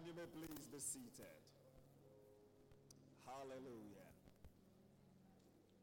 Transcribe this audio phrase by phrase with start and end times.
[0.00, 1.36] And you may please be seated.
[3.26, 4.08] Hallelujah.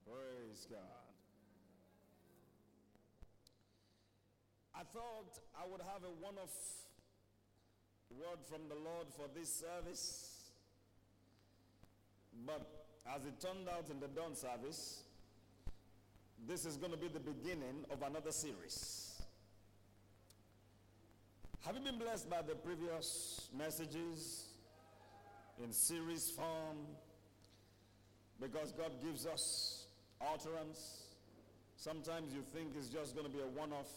[0.06, 0.80] Praise God.
[4.74, 6.50] I thought I would have a one-off
[8.10, 10.50] word from the Lord for this service.
[12.44, 12.68] But
[13.16, 15.04] as it turned out in the dawn service,
[16.48, 19.07] this is going to be the beginning of another series.
[21.66, 24.46] Have you been blessed by the previous messages
[25.62, 26.78] in series form?
[28.40, 29.88] Because God gives us
[30.22, 31.04] utterance.
[31.76, 33.90] Sometimes you think it's just going to be a one-off,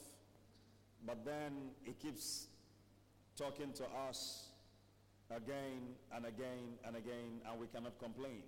[1.07, 2.49] but then He keeps
[3.37, 4.49] talking to us
[5.31, 8.43] again and again and again, and we cannot complain.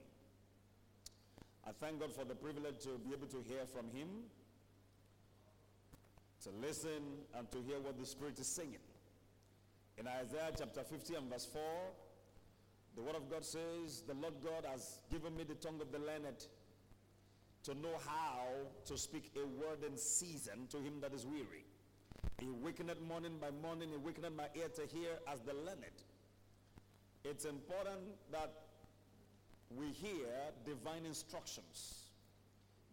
[1.65, 4.09] I thank God for the privilege to be able to hear from Him,
[6.43, 8.81] to listen, and to hear what the Spirit is singing.
[9.99, 11.63] In Isaiah chapter 50 and verse 4,
[12.97, 15.99] the word of God says, The Lord God has given me the tongue of the
[15.99, 16.47] learned
[17.65, 18.49] to know how
[18.87, 21.65] to speak a word in season to him that is weary.
[22.41, 26.03] He wakened morning by morning, he wakened my ear to hear as the learned.
[27.25, 28.01] It's important
[28.33, 28.53] that
[29.77, 30.27] we hear
[30.67, 32.11] divine instructions.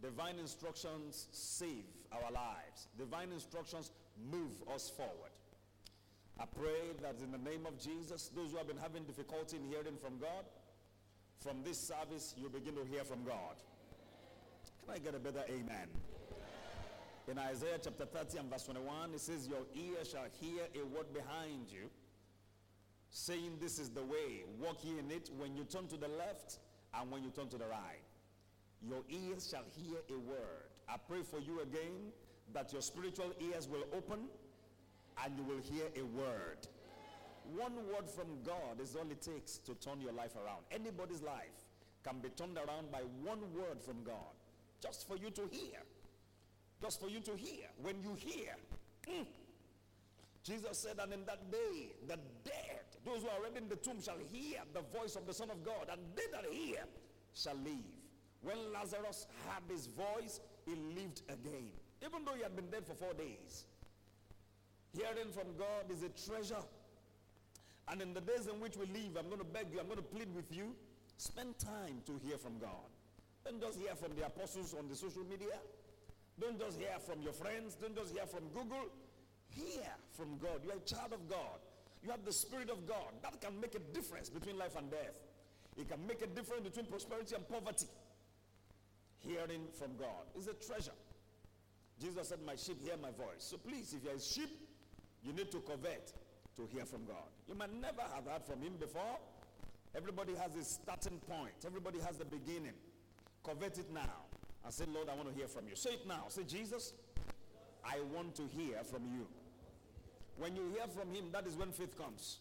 [0.02, 2.87] Divine instructions save our lives.
[2.97, 3.91] Divine instructions
[4.31, 5.28] move us forward.
[6.39, 9.65] I pray that in the name of Jesus, those who have been having difficulty in
[9.65, 10.45] hearing from God,
[11.43, 13.55] from this service, you begin to hear from God.
[14.85, 15.87] Can I get a better amen?
[17.27, 21.13] In Isaiah chapter 30 and verse 21, it says, Your ear shall hear a word
[21.13, 21.89] behind you,
[23.09, 26.57] saying, This is the way, walk ye in it when you turn to the left
[26.93, 28.01] and when you turn to the right.
[28.81, 30.71] Your ears shall hear a word.
[30.87, 32.13] I pray for you again
[32.53, 34.29] that your spiritual ears will open
[35.23, 36.67] and you will hear a word.
[37.55, 40.63] One word from God is all it takes to turn your life around.
[40.71, 41.65] Anybody's life
[42.03, 44.33] can be turned around by one word from God.
[44.81, 45.79] Just for you to hear.
[46.81, 47.67] Just for you to hear.
[47.81, 48.55] When you hear,
[49.08, 49.25] mm,
[50.43, 54.02] Jesus said, and in that day, the dead, those who are already in the tomb,
[54.02, 56.83] shall hear the voice of the Son of God, and they that hear
[57.33, 57.99] shall live.
[58.41, 61.71] When Lazarus heard his voice, he lived again,
[62.05, 63.65] even though he had been dead for four days.
[64.95, 66.64] Hearing from God is a treasure.
[67.88, 69.98] And in the days in which we live, I'm going to beg you, I'm going
[69.98, 70.76] to plead with you,
[71.17, 72.89] spend time to hear from God.
[73.45, 75.58] Don't just hear from the apostles on the social media.
[76.39, 77.76] Don't just hear from your friends.
[77.76, 78.88] Don't just hear from Google.
[79.50, 80.61] Hear from God.
[80.64, 81.60] You're a child of God.
[82.04, 83.11] You have the Spirit of God.
[83.23, 85.17] That can make a difference between life and death.
[85.77, 87.88] It can make a difference between prosperity and poverty.
[89.20, 90.95] Hearing from God is a treasure.
[92.00, 93.39] Jesus said, My sheep hear my voice.
[93.39, 94.50] So please, if you're a sheep,
[95.23, 96.13] you need to covet
[96.55, 97.30] to hear from God.
[97.47, 99.17] You might never have heard from him before.
[99.95, 101.65] Everybody has a starting point.
[101.65, 102.73] Everybody has the beginning.
[103.43, 104.27] Covet it now.
[104.63, 105.75] And say, Lord, I want to hear from you.
[105.75, 106.25] Say it now.
[106.27, 106.93] Say, Jesus,
[107.83, 109.25] I want to hear from you.
[110.37, 112.39] When you hear from him, that is when faith comes.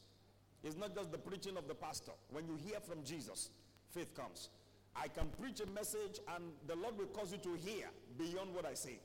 [0.63, 2.13] It's not just the preaching of the pastor.
[2.31, 3.51] When you hear from Jesus,
[3.91, 4.51] faith comes.
[4.97, 7.87] I can preach a message and the Lord will cause you to hear
[8.19, 8.99] beyond what I say.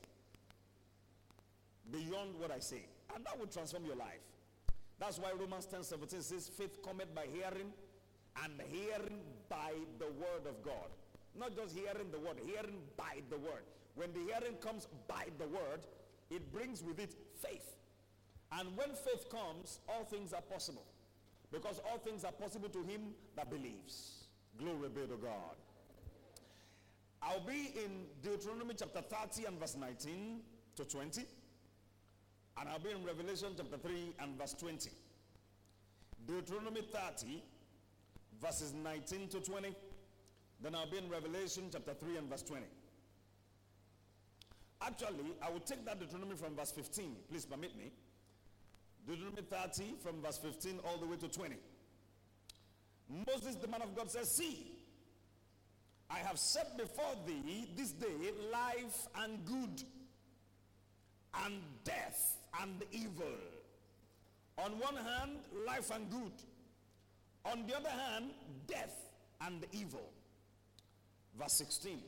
[1.91, 2.85] Beyond what I say.
[3.15, 4.23] And that will transform your life.
[4.99, 7.73] That's why Romans 10 17 says, faith cometh by hearing,
[8.43, 10.89] and hearing by the word of God.
[11.37, 13.63] Not just hearing the word, hearing by the word.
[13.95, 15.81] When the hearing comes by the word,
[16.29, 17.75] it brings with it faith.
[18.51, 20.85] And when faith comes, all things are possible.
[21.51, 24.25] Because all things are possible to him that believes.
[24.57, 25.57] Glory be to God.
[27.21, 30.39] I'll be in Deuteronomy chapter 30 and verse 19
[30.75, 31.25] to 20.
[32.59, 34.89] And I'll be in Revelation chapter 3 and verse 20.
[36.27, 37.43] Deuteronomy 30,
[38.41, 39.75] verses 19 to 20.
[40.61, 42.63] Then I'll be in Revelation chapter 3 and verse 20.
[44.81, 47.15] Actually, I will take that Deuteronomy from verse 15.
[47.29, 47.91] Please permit me.
[49.07, 51.55] Deuteronomy 30 from verse 15 all the way to 20.
[53.27, 54.71] Moses, the man of God, says, See,
[56.09, 59.83] I have set before thee this day life and good,
[61.45, 63.37] and death and evil.
[64.57, 66.31] On one hand, life and good.
[67.45, 68.31] On the other hand,
[68.67, 68.95] death
[69.41, 70.09] and evil.
[71.37, 71.99] Verse 16.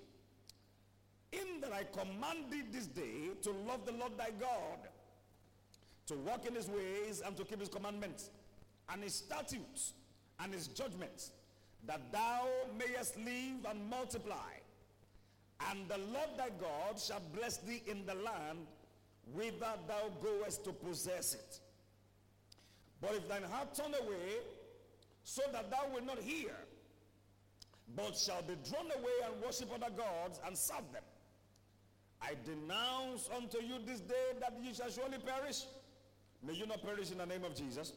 [1.31, 4.79] In that I command thee this day to love the Lord thy God,
[6.07, 8.29] to walk in his ways and to keep his commandments,
[8.89, 9.93] and his statutes
[10.39, 11.31] and his judgments,
[11.87, 12.47] that thou
[12.77, 14.53] mayest live and multiply.
[15.71, 18.67] And the Lord thy God shall bless thee in the land
[19.33, 21.59] whither thou goest to possess it.
[23.01, 24.39] But if thine heart turn away
[25.23, 26.55] so that thou wilt not hear,
[27.95, 31.03] but shall be drawn away and worship other gods and serve them.
[32.21, 35.63] I denounce unto you this day that ye shall surely perish.
[36.45, 37.93] May you not perish in the name of Jesus.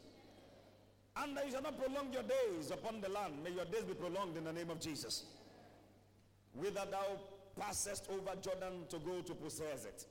[1.16, 3.34] And that you shall not prolong your days upon the land.
[3.42, 5.24] May your days be prolonged in the name of Jesus.
[6.54, 7.19] Whither thou
[7.58, 10.06] passest over Jordan to go to possess it.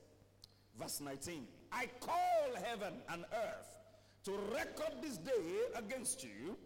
[0.78, 1.46] Verse 19.
[1.72, 3.76] I call heaven and earth
[4.24, 5.32] to record this day
[5.76, 6.56] against you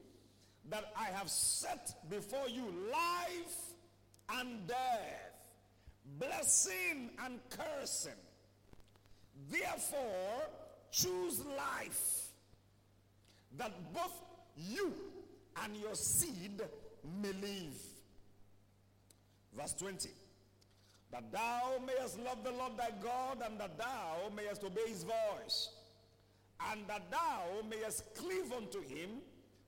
[0.68, 3.74] that I have set before you life
[4.38, 5.32] and death,
[6.18, 8.12] blessing and cursing.
[9.50, 10.48] Therefore,
[10.90, 12.28] choose life
[13.56, 14.22] that both
[14.56, 14.92] you
[15.64, 16.62] and your seed
[17.22, 17.74] may live.
[19.56, 20.08] Verse 20.
[21.12, 25.70] That thou mayest love the Lord thy God and that thou mayest obey his voice
[26.70, 29.20] and that thou mayest cleave unto him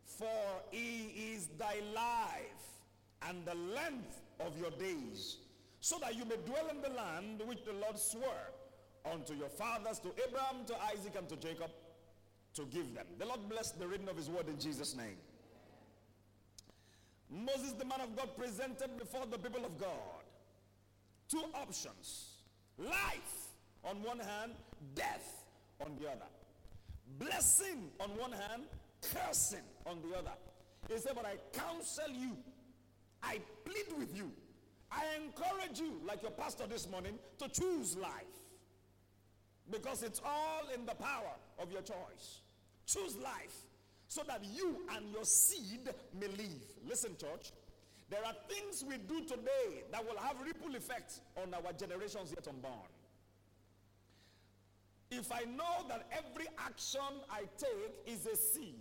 [0.05, 2.64] for he is thy life
[3.29, 5.38] and the length of your days,
[5.81, 8.52] so that you may dwell in the land which the Lord swore
[9.11, 11.70] unto your fathers, to Abraham, to Isaac, and to Jacob,
[12.55, 13.06] to give them.
[13.19, 15.17] The Lord bless the reading of his word in Jesus' name.
[17.31, 20.13] Moses, the man of God, presented before the people of God
[21.29, 22.35] two options
[22.79, 23.49] life
[23.85, 24.53] on one hand,
[24.94, 25.44] death
[25.85, 26.26] on the other.
[27.19, 28.65] Blessing on one hand,
[29.03, 30.32] cursing on the other.
[30.88, 32.37] He said, But I counsel you,
[33.23, 34.31] I plead with you,
[34.91, 38.11] I encourage you, like your pastor this morning, to choose life.
[39.71, 42.41] Because it's all in the power of your choice.
[42.87, 43.65] Choose life
[44.09, 45.88] so that you and your seed
[46.21, 46.62] may live.
[46.87, 47.53] Listen, church.
[48.10, 52.46] There are things we do today that will have ripple effects on our generations yet
[52.48, 52.74] unborn.
[55.10, 58.74] If I know that every action I take is a seed,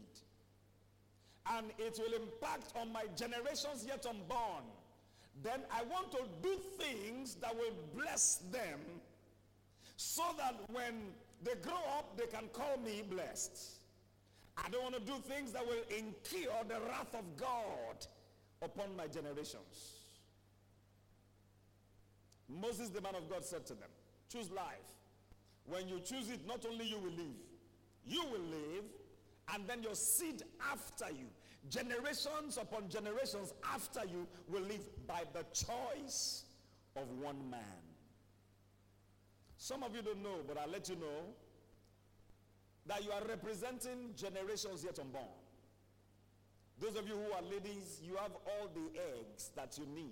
[1.51, 4.63] and it will impact on my generations yet unborn,
[5.41, 8.79] then I want to do things that will bless them
[9.97, 11.11] so that when
[11.43, 13.79] they grow up, they can call me blessed.
[14.57, 18.05] I don't want to do things that will incur the wrath of God
[18.63, 19.98] upon my generations.
[22.50, 23.89] Moses, the man of God, said to them,
[24.31, 24.65] Choose life.
[25.65, 27.39] When you choose it, not only you will live,
[28.06, 28.83] you will live,
[29.54, 31.25] and then your seed after you,
[31.69, 36.44] generations upon generations after you, will live by the choice
[36.95, 37.62] of one man.
[39.57, 41.33] Some of you don't know, but I'll let you know
[42.86, 45.24] that you are representing generations yet unborn.
[46.83, 50.12] Those of you who are ladies, you have all the eggs that you need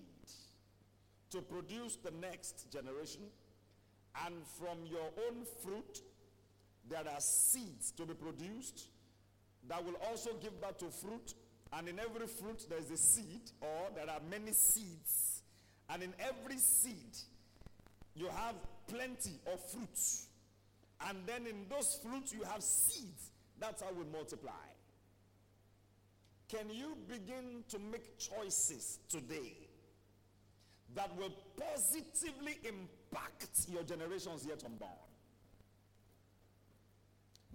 [1.31, 3.23] to produce the next generation.
[4.25, 5.99] And from your own fruit,
[6.89, 8.87] there are seeds to be produced
[9.67, 11.33] that will also give birth to fruit.
[11.73, 15.43] And in every fruit, there is a seed, or there are many seeds.
[15.89, 17.17] And in every seed,
[18.15, 18.55] you have
[18.87, 20.27] plenty of fruits.
[21.05, 23.31] And then in those fruits, you have seeds.
[23.59, 24.70] That's how we multiply.
[26.51, 29.55] Can you begin to make choices today
[30.93, 34.91] that will positively impact your generations yet unborn?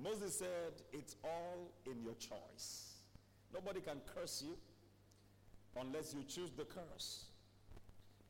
[0.03, 2.95] Moses said, It's all in your choice.
[3.53, 4.57] Nobody can curse you
[5.79, 7.27] unless you choose the curse.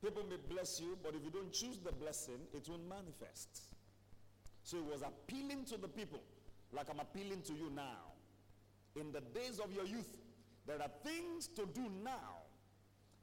[0.03, 3.69] People may bless you, but if you don't choose the blessing, it won't manifest.
[4.65, 6.23] So it was appealing to the people,
[6.73, 8.15] like I'm appealing to you now.
[9.01, 10.26] In the days of your youth,
[10.67, 12.43] there are things to do now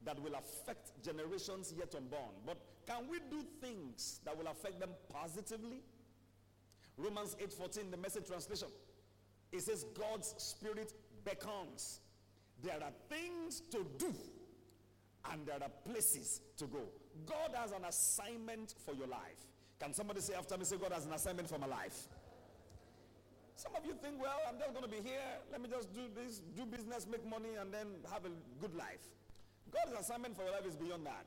[0.06, 2.32] that will affect generations yet unborn.
[2.46, 5.82] But can we do things that will affect them positively?
[6.98, 8.68] Romans 8:14, the message translation.
[9.52, 12.00] It says God's spirit beckons.
[12.62, 14.14] There are things to do
[15.32, 16.82] and there are places to go.
[17.26, 19.48] God has an assignment for your life.
[19.80, 22.08] Can somebody say after me, say God has an assignment for my life?
[23.56, 25.30] Some of you think, well, I'm just going to be here.
[25.52, 29.06] Let me just do this, do business, make money, and then have a good life.
[29.72, 31.26] God's assignment for your life is beyond that.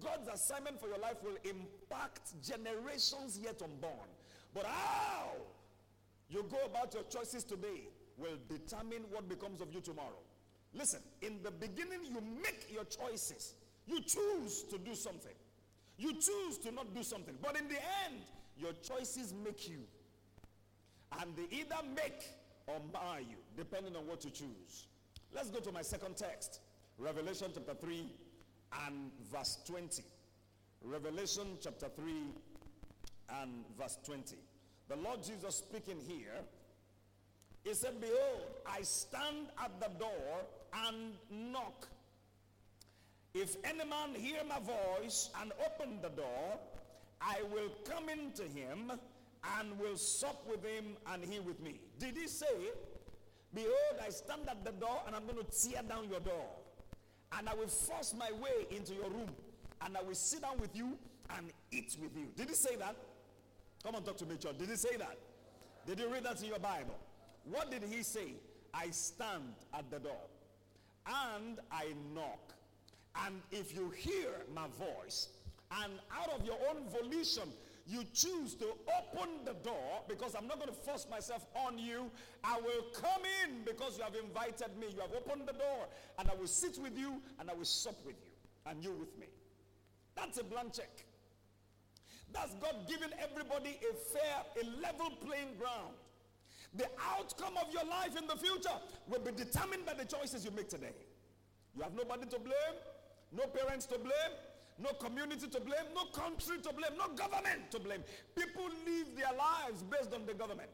[0.00, 4.08] God's assignment for your life will impact generations yet unborn.
[4.54, 5.32] But how
[6.28, 10.20] you go about your choices today will determine what becomes of you tomorrow.
[10.74, 13.54] Listen, in the beginning, you make your choices.
[13.86, 15.34] You choose to do something.
[15.96, 17.34] You choose to not do something.
[17.40, 18.20] But in the end,
[18.58, 19.80] your choices make you.
[21.20, 22.28] And they either make
[22.66, 24.88] or mar you, depending on what you choose.
[25.34, 26.60] Let's go to my second text
[26.98, 28.10] Revelation chapter 3
[28.86, 30.02] and verse 20.
[30.82, 32.12] Revelation chapter 3
[33.40, 34.36] and verse 20.
[34.88, 36.40] The Lord Jesus speaking here,
[37.64, 40.46] he said, Behold, I stand at the door
[40.86, 41.12] and
[41.52, 41.88] knock.
[43.34, 46.58] If any man hear my voice and open the door,
[47.20, 48.92] I will come into him
[49.58, 51.80] and will sup with him and he with me.
[51.98, 52.46] Did he say,
[53.54, 56.46] Behold, I stand at the door and I'm going to tear down your door.
[57.38, 59.30] And I will force my way into your room.
[59.80, 60.98] And I will sit down with you
[61.36, 62.26] and eat with you.
[62.36, 62.96] Did he say that?
[63.82, 64.58] Come on, talk to me, church.
[64.58, 65.16] Did he say that?
[65.86, 66.96] Did you read that in your Bible?
[67.44, 68.34] What did he say?
[68.74, 70.20] I stand at the door
[71.06, 72.52] and I knock.
[73.24, 75.28] And if you hear my voice
[75.82, 77.48] and out of your own volition
[77.86, 78.66] you choose to
[78.98, 82.10] open the door because I'm not going to force myself on you.
[82.42, 84.88] I will come in because you have invited me.
[84.92, 85.86] You have opened the door
[86.18, 88.32] and I will sit with you and I will sup with you
[88.70, 89.26] and you with me.
[90.16, 91.04] That's a blank check.
[92.32, 95.94] That's God giving everybody a fair, a level playing ground.
[96.74, 98.76] The outcome of your life in the future
[99.06, 100.92] will be determined by the choices you make today.
[101.76, 102.76] You have nobody to blame,
[103.32, 104.34] no parents to blame,
[104.78, 108.02] no community to blame, no country to blame, no government to blame.
[108.34, 110.68] People live their lives based on the government.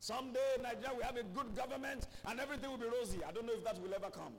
[0.00, 3.18] Someday in Nigeria we have a good government and everything will be rosy.
[3.26, 4.34] I don't know if that will ever come.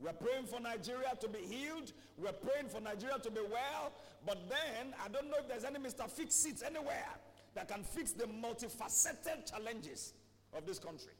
[0.00, 1.92] We're praying for Nigeria to be healed.
[2.16, 3.92] We're praying for Nigeria to be well.
[4.24, 6.08] But then, I don't know if there's any Mr.
[6.08, 7.08] Fix It anywhere
[7.54, 10.14] that can fix the multifaceted challenges
[10.56, 11.12] of this country.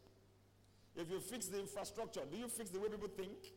[0.96, 3.52] If you fix the infrastructure, do you fix the way people think?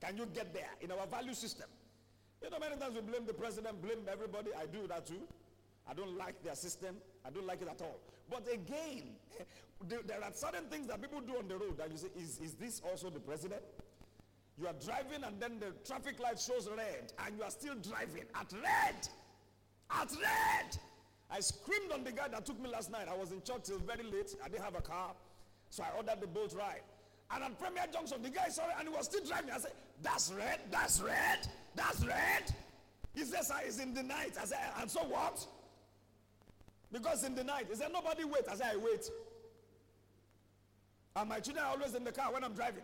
[0.00, 1.68] Can you get there in our value system?
[2.42, 4.50] You know, many times we blame the president, blame everybody.
[4.58, 5.22] I do that too.
[5.88, 6.96] I don't like their system.
[7.24, 7.98] I don't like it at all.
[8.28, 9.14] But again,
[9.88, 12.54] there are certain things that people do on the road that you say, is, is
[12.54, 13.62] this also the president?
[14.58, 18.24] You are driving and then the traffic light shows red and you are still driving
[18.34, 19.08] at red.
[19.90, 20.78] At red.
[21.30, 23.06] I screamed on the guy that took me last night.
[23.10, 24.34] I was in church till very late.
[24.44, 25.12] I didn't have a car.
[25.70, 26.82] So I ordered the Bolt ride.
[27.30, 29.50] And at Premier Junction, the guy saw it and he was still driving.
[29.50, 32.54] I said, That's red, that's red, that's red.
[33.14, 34.32] He says, It's in the night.
[34.40, 35.46] I said, And so what?
[36.92, 38.42] Because in the night, he said, Nobody wait.
[38.50, 39.08] I said, I wait.
[41.14, 42.82] And my children are always in the car when I'm driving.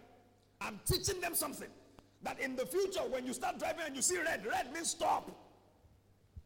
[0.60, 1.68] I'm teaching them something.
[2.22, 5.30] That in the future, when you start driving and you see red, red means stop.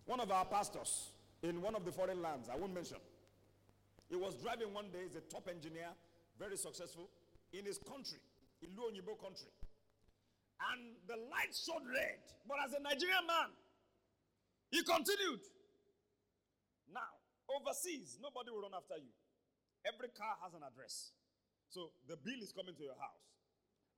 [0.06, 1.10] One of our pastors
[1.42, 2.96] in one of the foreign lands, I won't mention,
[4.08, 5.88] he was driving one day, he's a top engineer,
[6.38, 7.08] very successful
[7.52, 8.18] in his country,
[8.62, 9.48] in Luonyibo country.
[10.56, 12.20] And the light showed red.
[12.48, 13.52] But as a Nigerian man,
[14.72, 15.44] he continued.
[16.88, 17.12] Now,
[17.52, 19.12] overseas, nobody will run after you.
[19.84, 21.12] Every car has an address.
[21.68, 23.22] So the bill is coming to your house.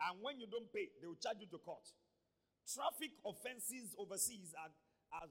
[0.03, 1.85] And when you don't pay, they will charge you to court.
[2.67, 4.73] Traffic offenses overseas are,
[5.15, 5.29] are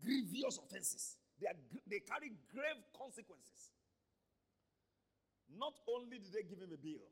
[0.00, 1.16] grievous offenses.
[1.40, 3.74] They, are, they carry grave consequences.
[5.50, 7.02] Not only did they give him a bill,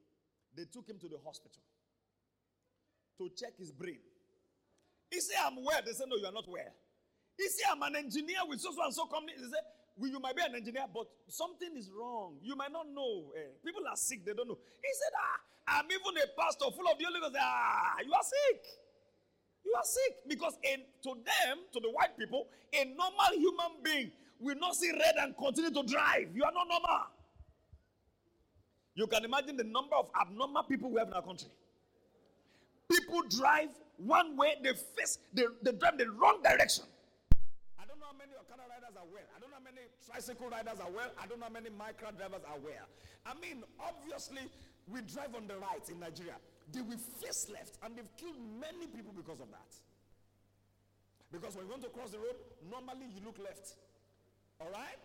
[0.55, 1.63] they took him to the hospital
[3.19, 3.99] to check his brain.
[5.11, 5.81] He said, I'm well.
[5.85, 6.73] They said, No, you are not well.
[7.39, 9.35] He said, I'm an engineer with so and so company.
[9.37, 9.65] They said,
[9.97, 12.35] well, you might be an engineer, but something is wrong.
[12.43, 13.31] You might not know.
[13.37, 13.55] Eh.
[13.65, 14.59] People are sick, they don't know.
[14.59, 17.37] He said, Ah, I'm even a pastor full of the Holy Ghost.
[17.39, 18.63] Ah, you are sick.
[19.65, 20.15] You are sick.
[20.29, 24.91] Because in, to them, to the white people, a normal human being will not see
[24.91, 26.29] red and continue to drive.
[26.35, 27.07] You are not normal.
[28.97, 31.49] You can imagine the number of abnormal people we have in our country.
[32.91, 36.85] People drive one way, they face, they, they drive the wrong direction.
[37.79, 39.29] I don't know how many Okada riders are well.
[39.35, 41.11] I don't know how many tricycle riders are well.
[41.17, 42.87] I don't know how many micro drivers are well.
[43.25, 44.51] I mean, obviously,
[44.91, 46.37] we drive on the right in Nigeria.
[46.73, 49.73] They will face left, and they've killed many people because of that.
[51.33, 52.37] Because when you want to cross the road,
[52.71, 53.75] normally you look left.
[54.61, 54.99] All right?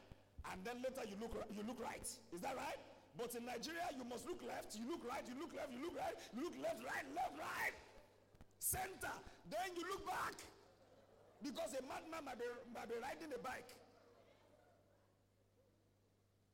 [0.52, 2.06] And then later you look you look right.
[2.06, 2.80] Is that right?
[3.20, 5.92] But in Nigeria, you must look left, you look right, you look left, you look
[6.00, 7.76] right, you look left, right, left, right,
[8.64, 9.12] center.
[9.52, 10.40] Then you look back.
[11.44, 13.76] Because a madman might be, might be riding a bike.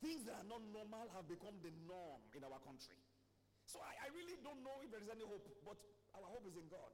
[0.01, 2.97] Things that are not normal have become the norm in our country.
[3.69, 5.77] So I, I really don't know if there is any hope, but
[6.17, 6.93] our hope is in God.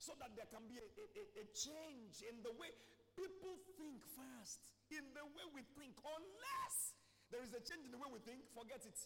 [0.00, 2.72] So that there can be a, a, a change in the way
[3.12, 6.96] people think first, in the way we think, unless
[7.28, 8.98] there is a change in the way we think, forget it.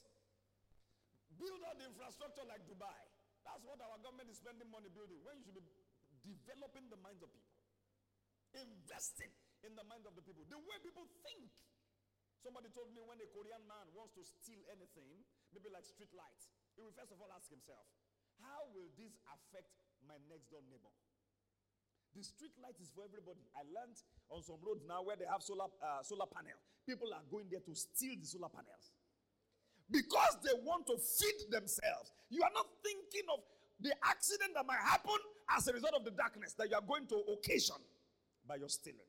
[1.35, 2.95] Build out the infrastructure like Dubai.
[3.43, 5.19] That's what our government is spending money building.
[5.27, 5.67] When you should be
[6.23, 7.51] developing the minds of people,
[8.55, 9.33] investing
[9.67, 11.51] in the minds of the people, the way people think.
[12.43, 15.23] Somebody told me when a Korean man wants to steal anything,
[15.55, 17.87] maybe like street lights, he will first of all ask himself,
[18.43, 19.71] how will this affect
[20.03, 20.91] my next door neighbor?
[22.17, 23.41] The street light is for everybody.
[23.57, 23.97] I learned
[24.29, 26.57] on some roads now where they have solar, uh, solar panel.
[26.87, 28.93] People are going there to steal the solar panels.
[29.91, 32.13] because they want to feed themselves.
[32.31, 33.41] You are not thinking of
[33.81, 35.19] the accident that might happen
[35.57, 37.77] as a result of the darkness that you are going to occasion
[38.49, 39.01] by your stealing.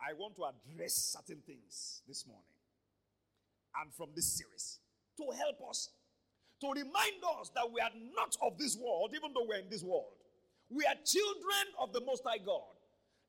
[0.00, 2.44] I want to address certain things this morning
[3.82, 4.80] and from this series
[5.18, 5.90] to help us,
[6.60, 9.82] to remind us that we are not of this world, even though we're in this
[9.82, 10.14] world.
[10.72, 12.62] We are children of the Most High God.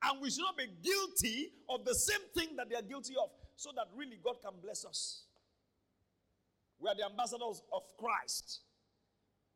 [0.04, 3.30] And we should not be guilty of the same thing that they are guilty of,
[3.56, 5.24] so that really God can bless us.
[6.80, 8.62] We are the ambassadors of Christ.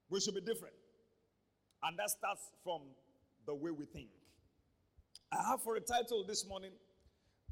[0.09, 0.75] We should be different.
[1.83, 2.81] And that starts from
[3.45, 4.09] the way we think.
[5.31, 6.71] I have for a title this morning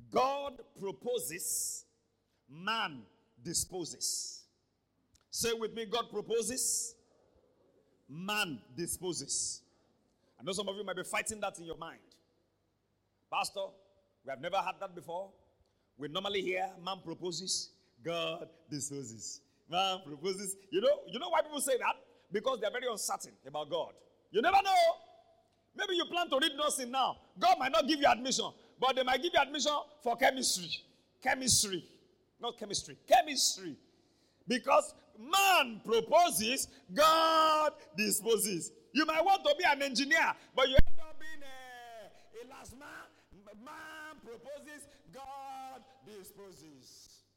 [0.09, 1.85] God proposes,
[2.49, 3.01] man
[3.43, 4.43] disposes.
[5.29, 6.95] Say with me God proposes,
[8.07, 9.61] man disposes.
[10.39, 11.99] I know some of you might be fighting that in your mind.
[13.31, 13.61] Pastor,
[14.25, 15.31] we have never had that before.
[15.97, 17.71] We normally hear man proposes,
[18.03, 19.41] God disposes.
[19.69, 20.57] Man proposes.
[20.69, 21.95] You know, you know why people say that?
[22.31, 23.93] Because they're very uncertain about God.
[24.31, 24.75] You never know.
[25.75, 27.17] Maybe you plan to read nursing now.
[27.39, 28.45] God might not give you admission,
[28.79, 30.69] but they might give you admission for chemistry.
[31.21, 31.83] Chemistry.
[32.39, 32.97] Not chemistry.
[33.07, 33.75] Chemistry.
[34.47, 38.71] Because man proposes, God disposes.
[38.95, 41.59] You might want to be an engineer, but you end up being a,
[42.39, 43.11] a last man.
[43.59, 47.27] Man proposes, God disposes.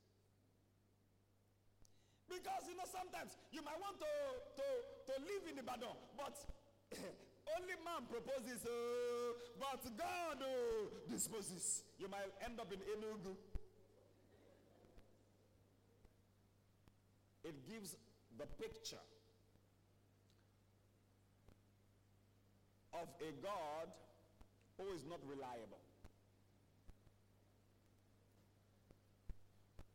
[2.30, 4.06] Because you know sometimes you might want to,
[4.54, 4.66] to,
[5.10, 6.38] to live in Ibadan, but
[7.58, 11.82] only man proposes, uh, but God uh, disposes.
[11.98, 13.34] You might end up in Enugu.
[17.42, 17.96] It gives
[18.38, 19.02] the picture
[22.94, 23.88] of a God
[24.78, 25.82] who is not reliable.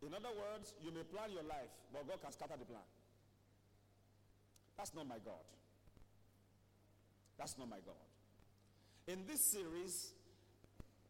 [0.05, 2.83] In other words, you may plan your life, but God can scatter the plan.
[4.77, 5.47] That's not my God.
[7.37, 8.03] That's not my God.
[9.07, 10.13] In this series,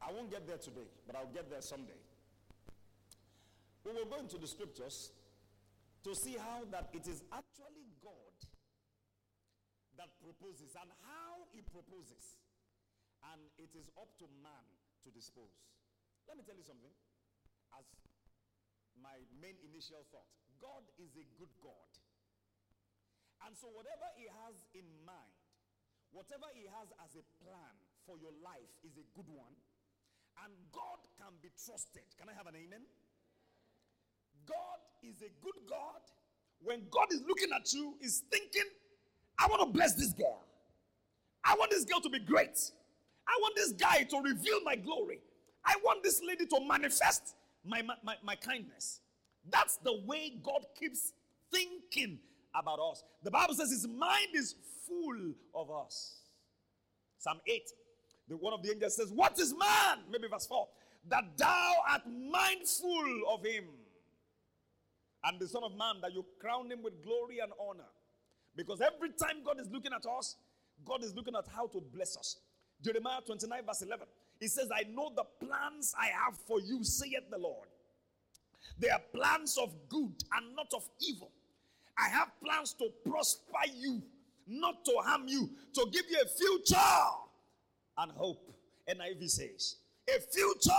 [0.02, 2.00] I won't get there today, but I'll get there someday.
[3.86, 5.12] We will go into the scriptures
[6.04, 8.36] to see how that it is actually God
[9.98, 11.33] that proposes and how
[11.74, 12.38] proposes.
[13.34, 14.68] And it is up to man
[15.02, 15.58] to dispose.
[16.30, 16.94] Let me tell you something.
[17.74, 17.90] As
[19.02, 20.30] my main initial thought,
[20.62, 21.90] God is a good God.
[23.44, 25.36] And so, whatever He has in mind,
[26.14, 27.74] whatever He has as a plan
[28.06, 29.52] for your life is a good one.
[30.46, 32.08] And God can be trusted.
[32.18, 32.86] Can I have an amen?
[34.48, 36.02] God is a good God.
[36.64, 38.66] When God is looking at you, is thinking,
[39.38, 40.42] I want to bless this girl.
[41.44, 42.72] I want this girl to be great.
[43.28, 45.20] I want this guy to reveal my glory.
[45.66, 49.00] I want this lady to manifest my, my, my kindness.
[49.50, 51.14] That's the way God keeps
[51.52, 52.20] thinking
[52.56, 53.04] about us.
[53.24, 54.56] The Bible says his mind is
[54.88, 56.18] full of us.
[57.18, 57.62] Psalm 8,
[58.30, 60.00] the one of the angels says, What is man?
[60.12, 60.68] Maybe verse 4.
[61.10, 63.66] That thou art mindful of him.
[65.26, 67.88] And the Son of Man, that you crown him with glory and honor.
[68.56, 70.36] Because every time God is looking at us,
[70.86, 72.38] God is looking at how to bless us.
[72.84, 74.08] Jeremiah 29, verse 11.
[74.40, 77.68] He says, I know the plans I have for you, saith the Lord.
[78.80, 81.32] They are plans of good and not of evil.
[81.98, 84.02] I have plans to prosper you,
[84.48, 86.78] not to harm you, to give you a future
[87.98, 88.52] and hope.
[88.90, 89.76] NIV says,
[90.10, 90.72] a future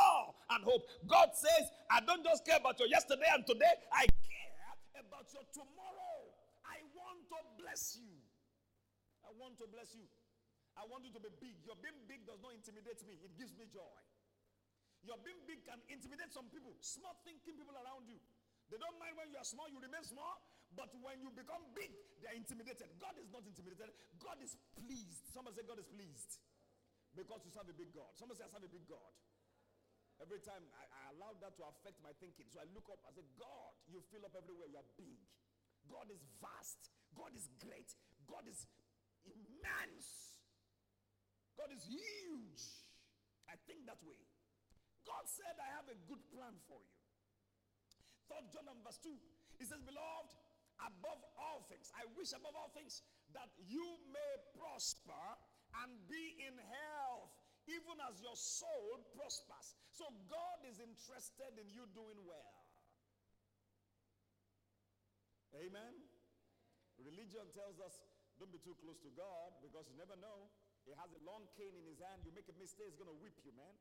[0.50, 0.82] and hope.
[1.06, 5.44] God says, I don't just care about your yesterday and today, I care about your
[5.52, 6.20] tomorrow.
[6.66, 8.13] I want to bless you.
[9.34, 10.06] Want to bless you.
[10.74, 11.58] I want you to be big.
[11.66, 13.94] Your being big does not intimidate me, it gives me joy.
[15.04, 18.16] Your being big can intimidate some people, small thinking people around you.
[18.72, 20.40] They don't mind when you are small, you remain small,
[20.72, 21.92] but when you become big,
[22.24, 22.88] they are intimidated.
[22.96, 25.28] God is not intimidated, God is pleased.
[25.28, 26.40] Somebody say, God is pleased
[27.12, 28.10] because you serve a big God.
[28.16, 29.12] Somebody say, I serve a big God.
[30.22, 32.46] Every time I, I allow that to affect my thinking.
[32.48, 35.20] So I look up, I say, God, you fill up everywhere, you are big.
[35.90, 37.92] God is vast, God is great,
[38.24, 38.64] God is
[39.28, 40.40] immense.
[41.56, 42.62] God is huge.
[43.48, 44.18] I think that way.
[45.04, 46.96] God said, I have a good plan for you.
[48.28, 49.12] Third John verse 2.
[49.60, 50.32] He says, Beloved,
[50.80, 53.04] above all things, I wish above all things
[53.36, 55.24] that you may prosper
[55.84, 57.32] and be in health,
[57.68, 59.76] even as your soul prospers.
[59.92, 62.64] So God is interested in you doing well.
[65.54, 65.94] Amen.
[66.98, 67.94] Religion tells us
[68.38, 70.50] don't be too close to God because you never know.
[70.84, 72.26] He has a long cane in his hand.
[72.26, 73.72] You make a mistake, he's going to whip you, man.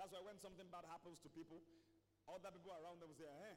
[0.00, 1.60] That's why when something bad happens to people,
[2.30, 3.54] other people around them say, eh,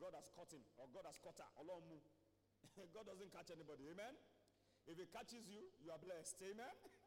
[0.00, 1.50] God has caught him or God has caught her.
[2.94, 3.90] God doesn't catch anybody.
[3.92, 4.14] Amen.
[4.88, 6.40] If he catches you, you are blessed.
[6.42, 6.74] Amen.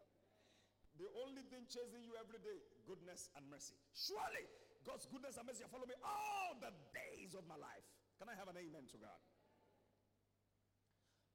[0.97, 2.57] The only thing chasing you every day,
[2.89, 3.77] goodness and mercy.
[3.93, 4.49] Surely
[4.81, 7.85] God's goodness and mercy follow me all the days of my life.
[8.17, 9.21] Can I have an amen to God?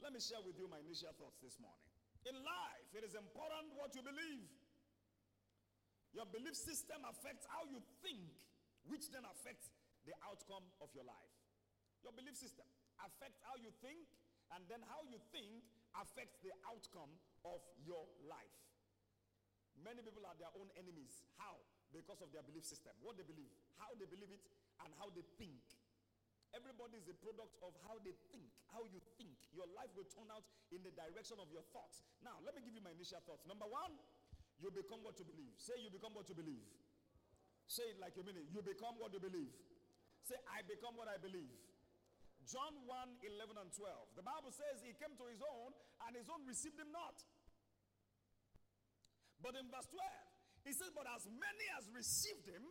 [0.02, 1.86] Let me share with you my initial thoughts this morning.
[2.26, 4.50] In life, it is important what you believe.
[6.10, 8.26] Your belief system affects how you think,
[8.90, 9.70] which then affects
[10.02, 11.34] the outcome of your life.
[12.02, 12.66] Your belief system
[12.98, 14.10] affects how you think,
[14.50, 15.62] and then how you think
[15.94, 17.14] affects the outcome
[17.46, 18.58] of your life.
[19.78, 21.22] Many people are their own enemies.
[21.38, 21.62] How?
[21.94, 22.90] Because of their belief system.
[23.06, 24.42] What they believe, how they believe it,
[24.82, 25.62] and how they think.
[26.52, 29.32] Everybody is a product of how they think, how you think.
[29.56, 32.04] Your life will turn out in the direction of your thoughts.
[32.20, 33.48] Now, let me give you my initial thoughts.
[33.48, 33.96] Number one,
[34.60, 35.56] you become what you believe.
[35.56, 36.64] Say, you become what you believe.
[37.64, 38.52] Say it like you mean it.
[38.52, 39.52] You become what you believe.
[40.28, 41.56] Say, I become what I believe.
[42.44, 44.18] John 1 11 and 12.
[44.18, 45.72] The Bible says he came to his own,
[46.04, 47.16] and his own received him not.
[49.40, 52.62] But in verse 12, he says, But as many as received him,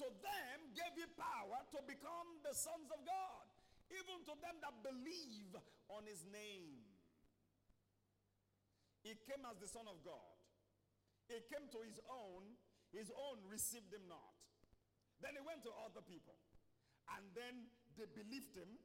[0.00, 3.44] to them gave he power to become the sons of God,
[3.92, 5.52] even to them that believe
[5.92, 6.80] on his name.
[9.04, 10.36] He came as the Son of God.
[11.26, 12.54] He came to his own,
[12.94, 14.36] his own received him not.
[15.20, 16.38] Then he went to other people,
[17.14, 18.78] and then they believed him,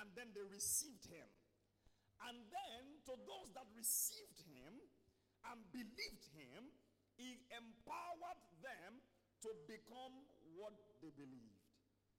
[0.00, 1.28] and then they received him.
[2.28, 4.78] And then to those that received him,
[5.50, 6.70] and believed him,
[7.18, 9.02] he empowered them
[9.42, 10.22] to become
[10.56, 11.60] what they believed.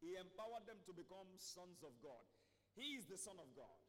[0.04, 2.24] He empowered them to become sons of God.
[2.76, 3.80] He is the Son of God.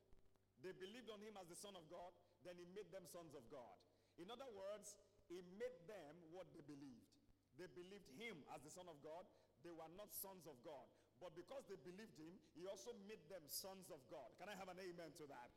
[0.63, 2.15] They believed on him as the Son of God,
[2.47, 3.77] then he made them sons of God.
[4.21, 4.95] In other words,
[5.27, 7.11] he made them what they believed.
[7.59, 9.27] They believed him as the Son of God.
[9.67, 10.87] They were not sons of God.
[11.19, 14.29] But because they believed him, he also made them sons of God.
[14.37, 15.51] Can I have an amen to that?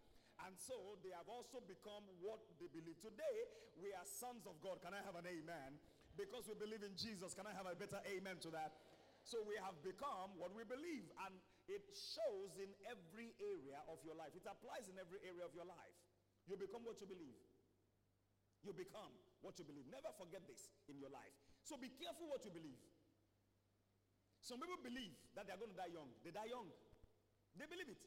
[0.45, 3.02] And so they have also become what they believe.
[3.02, 3.38] Today,
[3.82, 4.80] we are sons of God.
[4.86, 5.82] Can I have an amen?
[6.17, 7.38] Because we believe in Jesus.
[7.38, 8.73] Can I have a better amen to that?
[9.21, 11.06] So we have become what we believe.
[11.30, 11.38] And
[11.69, 14.34] it shows in every area of your life.
[14.34, 15.95] It applies in every area of your life.
[16.49, 17.38] You become what you believe.
[18.65, 19.13] You become
[19.45, 19.86] what you believe.
[19.93, 21.36] Never forget this in your life.
[21.62, 22.82] So be careful what you believe.
[24.41, 26.10] Some people believe that they are going to die young.
[26.23, 26.71] They die young.
[27.60, 28.01] They believe it.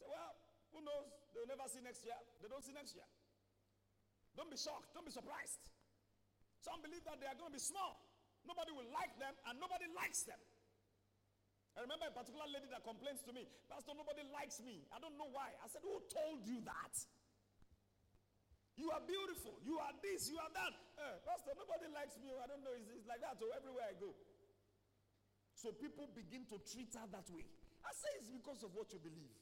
[0.00, 0.34] Say, well,
[0.72, 1.12] who knows?
[1.36, 2.16] They'll never see next year.
[2.40, 3.06] They don't see next year.
[4.34, 4.96] Don't be shocked.
[4.96, 5.60] Don't be surprised.
[6.60, 8.00] Some believe that they are going to be small.
[8.44, 10.40] Nobody will like them and nobody likes them.
[11.76, 14.84] I remember a particular lady that complains to me, Pastor, nobody likes me.
[14.90, 15.54] I don't know why.
[15.62, 16.94] I said, Who told you that?
[18.76, 19.60] You are beautiful.
[19.60, 20.28] You are this.
[20.32, 20.72] You are that.
[20.72, 22.32] Eh, Pastor, nobody likes me.
[22.32, 22.72] I don't know.
[22.74, 23.36] It's, it's like that.
[23.36, 24.16] So everywhere I go.
[25.52, 27.44] So people begin to treat her that way.
[27.84, 29.36] I say it's because of what you believe.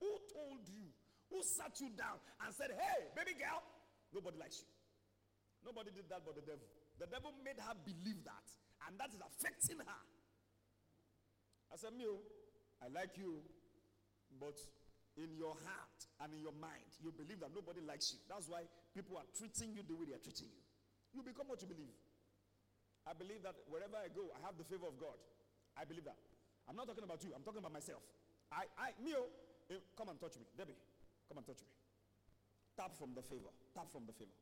[0.00, 0.88] Who told you?
[1.28, 3.60] Who sat you down and said, Hey, baby girl,
[4.16, 4.68] nobody likes you?
[5.64, 6.66] Nobody did that but the devil.
[6.98, 8.46] The devil made her believe that,
[8.86, 10.02] and that is affecting her.
[11.70, 12.22] I said, Mio, oh,
[12.82, 13.44] I like you,
[14.40, 14.56] but
[15.18, 18.22] in your heart and in your mind, you believe that nobody likes you.
[18.30, 20.62] That's why people are treating you the way they are treating you.
[21.12, 21.94] You become what you believe.
[23.04, 25.16] I believe that wherever I go, I have the favor of God.
[25.74, 26.18] I believe that.
[26.68, 28.04] I'm not talking about you, I'm talking about myself.
[28.52, 30.48] I, I, Mio, oh, eh, come and touch me.
[30.56, 30.76] Debbie,
[31.28, 31.70] come and touch me.
[32.76, 33.52] Tap from the favor.
[33.74, 34.32] Tap from the favor.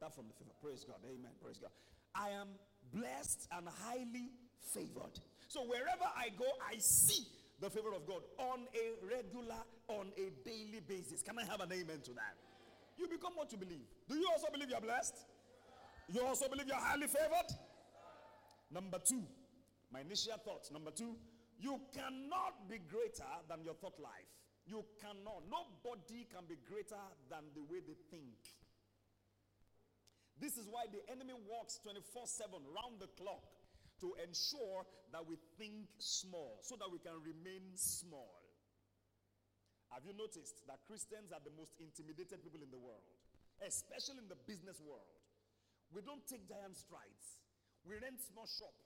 [0.00, 0.54] Tap from the favor.
[0.62, 0.96] Praise God.
[1.04, 1.32] Amen.
[1.42, 1.70] Praise God.
[2.14, 2.48] I am
[2.92, 4.30] blessed and highly
[4.74, 5.18] favored.
[5.48, 7.24] So wherever I go, I see
[7.60, 9.58] the favor of God on a regular,
[9.88, 11.22] on a daily basis.
[11.22, 12.36] Can I have an amen to that?
[12.96, 13.86] You become what you believe.
[14.08, 15.14] Do you also believe you're blessed?
[16.12, 17.50] You also believe you're highly favored?
[18.70, 19.22] Number two,
[19.92, 20.70] my initial thoughts.
[20.70, 21.16] Number two,
[21.58, 24.30] you cannot be greater than your thought life.
[24.66, 25.42] You cannot.
[25.50, 28.36] Nobody can be greater than the way they think.
[30.40, 33.42] This is why the enemy walks 24 7 round the clock
[34.00, 38.30] to ensure that we think small so that we can remain small.
[39.90, 43.02] Have you noticed that Christians are the most intimidated people in the world,
[43.64, 45.08] especially in the business world?
[45.90, 47.42] We don't take giant strides.
[47.82, 48.76] We rent small shop,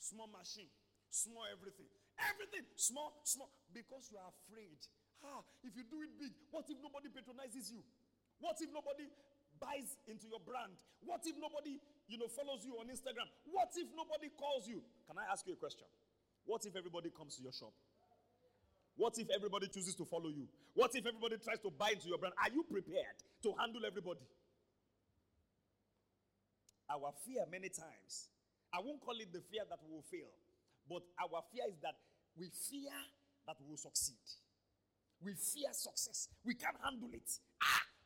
[0.00, 0.72] small machine,
[1.12, 1.86] small everything.
[2.18, 4.82] Everything small, small because you are afraid
[5.24, 7.82] Ah, if you do it big, what if nobody patronizes you?
[8.38, 9.10] What if nobody
[9.60, 10.78] buys into your brand?
[11.04, 13.28] What if nobody, you know, follows you on Instagram?
[13.50, 14.82] What if nobody calls you?
[15.06, 15.86] Can I ask you a question?
[16.46, 17.74] What if everybody comes to your shop?
[18.96, 20.48] What if everybody chooses to follow you?
[20.74, 22.34] What if everybody tries to buy into your brand?
[22.34, 24.26] Are you prepared to handle everybody?
[26.90, 28.32] Our fear many times,
[28.72, 30.32] I won't call it the fear that we will fail,
[30.88, 31.94] but our fear is that
[32.34, 32.96] we fear
[33.46, 34.24] that we will succeed.
[35.20, 36.28] We fear success.
[36.44, 37.28] We can't handle it.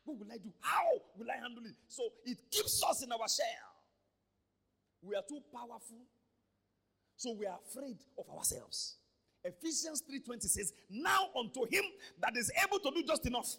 [0.05, 0.53] What will I do?
[0.61, 0.83] How
[1.17, 1.75] will I handle it?
[1.89, 3.47] So it keeps us in our shell.
[5.03, 5.99] We are too powerful.
[7.17, 8.97] So we are afraid of ourselves.
[9.45, 11.85] Ephesians 3:20 says, Now unto him
[12.21, 13.57] that is able to do just enough.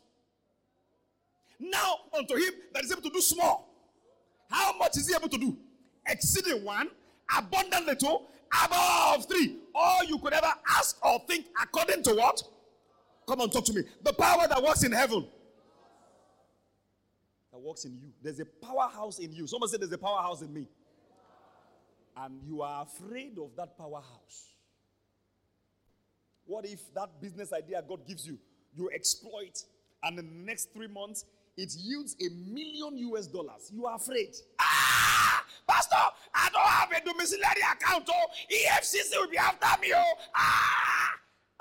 [1.60, 3.70] Now unto him that is able to do small.
[4.50, 5.58] How much is he able to do?
[6.08, 6.90] Exceeding one,
[7.38, 8.20] abundantly two,
[8.66, 9.58] above three.
[9.74, 12.42] All you could ever ask or think according to what?
[13.28, 13.84] Come on, talk to me.
[14.04, 15.28] The power that works in heaven.
[17.54, 18.10] That works in you.
[18.24, 19.46] There's a powerhouse in you.
[19.46, 20.68] Someone said there's a powerhouse in me.
[22.18, 24.56] And you are afraid of that powerhouse.
[26.46, 28.40] What if that business idea God gives you,
[28.76, 29.64] you exploit,
[30.02, 33.72] and in the next three months, it yields a million US dollars?
[33.72, 34.36] You are afraid.
[34.60, 35.96] Ah, Pastor,
[36.34, 38.10] I don't have a domiciliary account.
[38.10, 39.94] Oh, EFCC will be after me.
[39.96, 41.10] Oh, ah.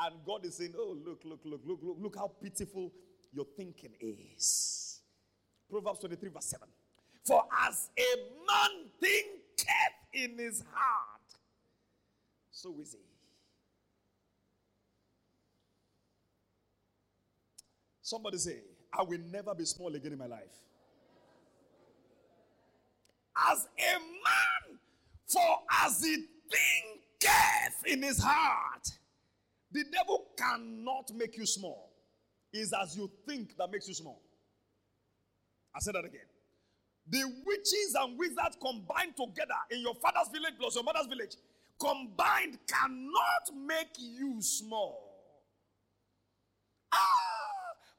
[0.01, 2.91] And God is saying, Oh, look, look, look, look, look, look how pitiful
[3.35, 4.82] your thinking is.
[5.73, 6.69] Proverbs 23, verse 7.
[7.25, 11.23] For as a man thinketh in his heart,
[12.51, 12.99] so is he.
[18.03, 18.59] Somebody say,
[18.93, 20.53] I will never be small again in my life.
[23.51, 24.79] As a man,
[25.27, 28.89] for as he thinketh in his heart,
[29.71, 31.95] the devil cannot make you small.
[32.53, 34.21] It's as you think that makes you small.
[35.75, 36.29] I said that again.
[37.09, 41.37] The witches and wizards combined together in your father's village plus your mother's village
[41.81, 45.09] combined cannot make you small.
[46.93, 46.99] Ah,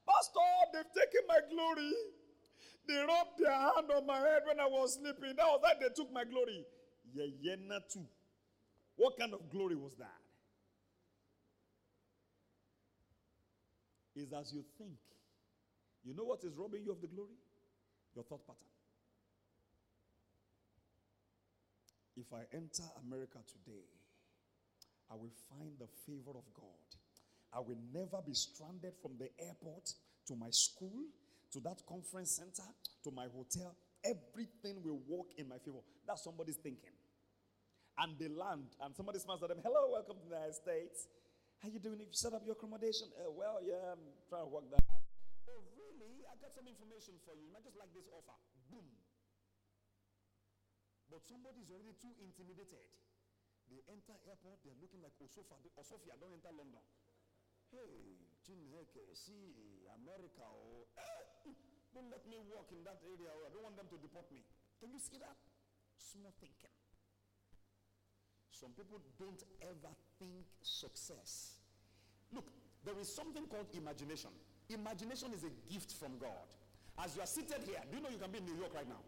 [0.08, 0.40] Pastor,
[0.74, 1.92] they've taken my glory.
[2.88, 5.36] They rubbed their hand on my head when I was sleeping.
[5.36, 6.66] That was that they took my glory.
[7.68, 8.06] Not too.
[8.96, 10.08] What kind of glory was that?
[14.16, 14.98] Is as you think.
[16.04, 17.36] You know what is robbing you of the glory?
[18.16, 18.70] Your thought pattern.
[22.16, 23.90] If I enter America today,
[25.10, 26.86] I will find the favor of God.
[27.54, 29.94] I will never be stranded from the airport
[30.28, 31.06] to my school,
[31.52, 32.70] to that conference center,
[33.04, 33.76] to my hotel.
[34.04, 35.82] Everything will work in my favor.
[36.08, 36.94] That's somebody's thinking.
[37.98, 41.08] And they land, and somebody smiles at them, Hello, welcome to the United States.
[41.62, 42.02] How you doing?
[42.02, 45.03] If you set up your accommodation, uh, well, yeah, I'm trying to work that out.
[46.34, 47.46] I got some information for you.
[47.46, 48.34] You might just like this offer.
[48.74, 48.90] Boom.
[51.14, 52.90] But somebody is already too intimidated.
[53.70, 55.70] They enter airport, they're looking like Osuofia.
[55.78, 56.82] Osuofia, don't enter London.
[57.70, 61.54] Hey, Chineke, see, America, oh, eh,
[61.94, 63.30] don't let me walk in that area.
[63.30, 64.42] Oh, I don't want them to deport me.
[64.82, 65.38] Can you see that?
[66.02, 66.74] Small thinking.
[68.50, 71.62] Some people don't ever think success.
[72.34, 72.50] Look,
[72.82, 74.34] there is something called imagination.
[74.70, 76.48] Imagination is a gift from God.
[77.04, 78.88] As you are seated here, do you know you can be in New York right
[78.88, 79.02] now?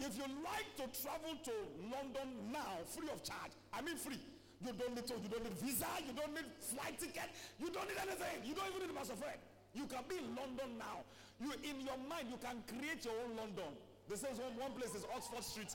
[0.00, 1.54] If you like to travel to
[1.86, 4.18] London now, free of charge, I mean free.
[4.64, 7.30] You don't need to, you don't need visa, you don't need flight ticket,
[7.60, 8.42] you don't need anything.
[8.42, 9.38] You don't even need a master friend.
[9.74, 11.04] You can be in London now.
[11.42, 13.74] You in your mind, you can create your own London.
[14.08, 15.74] They say one, one place is Oxford Street.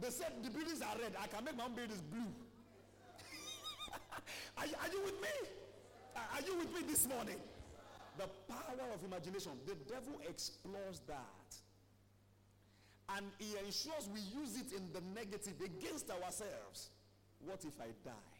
[0.00, 1.14] They said the buildings are red.
[1.16, 2.28] I can make my own buildings blue.
[4.60, 5.28] are, are you with me?
[6.16, 7.36] Are you with me this morning?
[8.18, 9.52] The power of imagination.
[9.66, 11.48] The devil explores that.
[13.16, 16.90] And he ensures we use it in the negative against ourselves.
[17.44, 18.36] What if I die?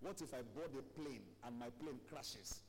[0.00, 2.60] What if I board a plane and my plane crashes?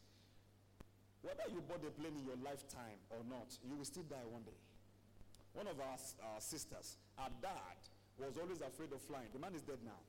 [1.22, 4.44] Whether you board a plane in your lifetime or not, you will still die one
[4.44, 4.60] day.
[5.54, 7.78] One of our uh, sisters, her dad,
[8.20, 9.28] was always afraid of flying.
[9.34, 10.00] The man is dead now.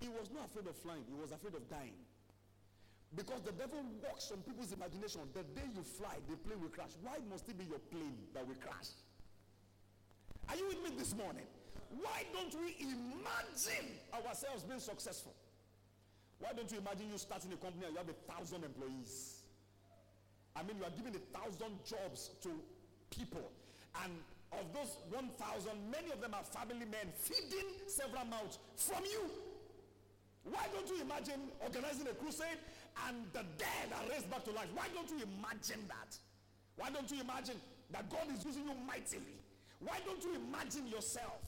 [0.00, 2.03] He was not afraid of flying, he was afraid of dying.
[3.16, 5.20] Because the devil works on people's imagination.
[5.34, 6.90] The day you fly, the plane will crash.
[7.02, 8.90] Why must it be your plane that will crash?
[10.48, 11.46] Are you with me this morning?
[12.02, 15.32] Why don't we imagine ourselves being successful?
[16.40, 19.42] Why don't you imagine you starting a company and you have a thousand employees?
[20.56, 22.50] I mean, you are giving a thousand jobs to
[23.10, 23.46] people.
[24.02, 24.12] And
[24.52, 25.30] of those 1,000,
[25.90, 29.30] many of them are family men feeding several mouths from you.
[30.44, 32.60] Why don't you imagine organizing a crusade
[33.08, 34.68] and the dead are raised back to life?
[34.74, 36.16] Why don't you imagine that?
[36.76, 37.56] Why don't you imagine
[37.92, 39.38] that God is using you mightily?
[39.80, 41.42] Why don't you imagine yourself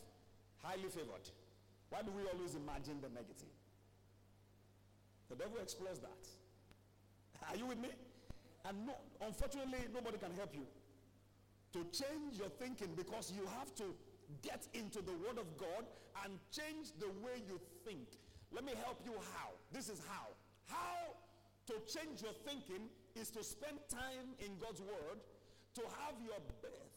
[0.63, 1.31] highly favored?
[1.91, 3.55] Why do we always imagine the negative?
[5.31, 6.23] The devil explores that.
[7.51, 7.91] Are you with me?
[8.69, 10.67] And no, unfortunately, nobody can help you
[11.73, 13.95] to change your thinking because you have to
[14.43, 15.87] get into the Word of God
[16.25, 18.09] and change the way you think.
[18.53, 19.51] Let me help you how.
[19.73, 20.35] This is how.
[20.67, 20.96] How
[21.67, 22.87] to change your thinking
[23.19, 25.19] is to spend time in God's word
[25.75, 26.95] to have your birth.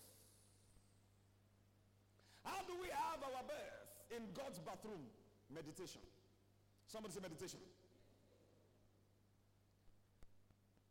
[2.45, 3.89] How do we have our birth?
[4.15, 5.05] In God's bathroom.
[5.49, 6.01] Meditation.
[6.87, 7.59] Somebody say meditation.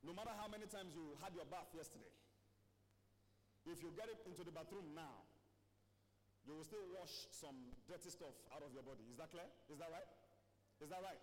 [0.03, 2.11] No matter how many times you had your bath yesterday,
[3.67, 5.27] if you get it into the bathroom now,
[6.47, 9.05] you will still wash some dirty stuff out of your body.
[9.11, 9.45] Is that clear?
[9.69, 10.09] Is that right?
[10.81, 11.21] Is that right?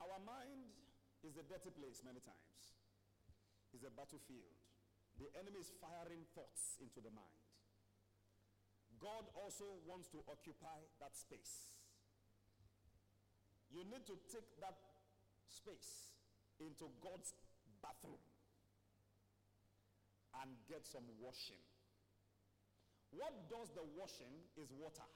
[0.00, 0.72] Our mind
[1.20, 2.76] is a dirty place many times.
[3.76, 4.56] It's a battlefield.
[5.20, 7.44] The enemy is firing thoughts into the mind.
[8.96, 11.76] God also wants to occupy that space.
[13.68, 14.76] You need to take that
[15.48, 16.16] space
[16.60, 17.32] into God's
[17.80, 18.20] bathroom
[20.40, 21.60] and get some washing.
[23.12, 25.06] What does the washing is water.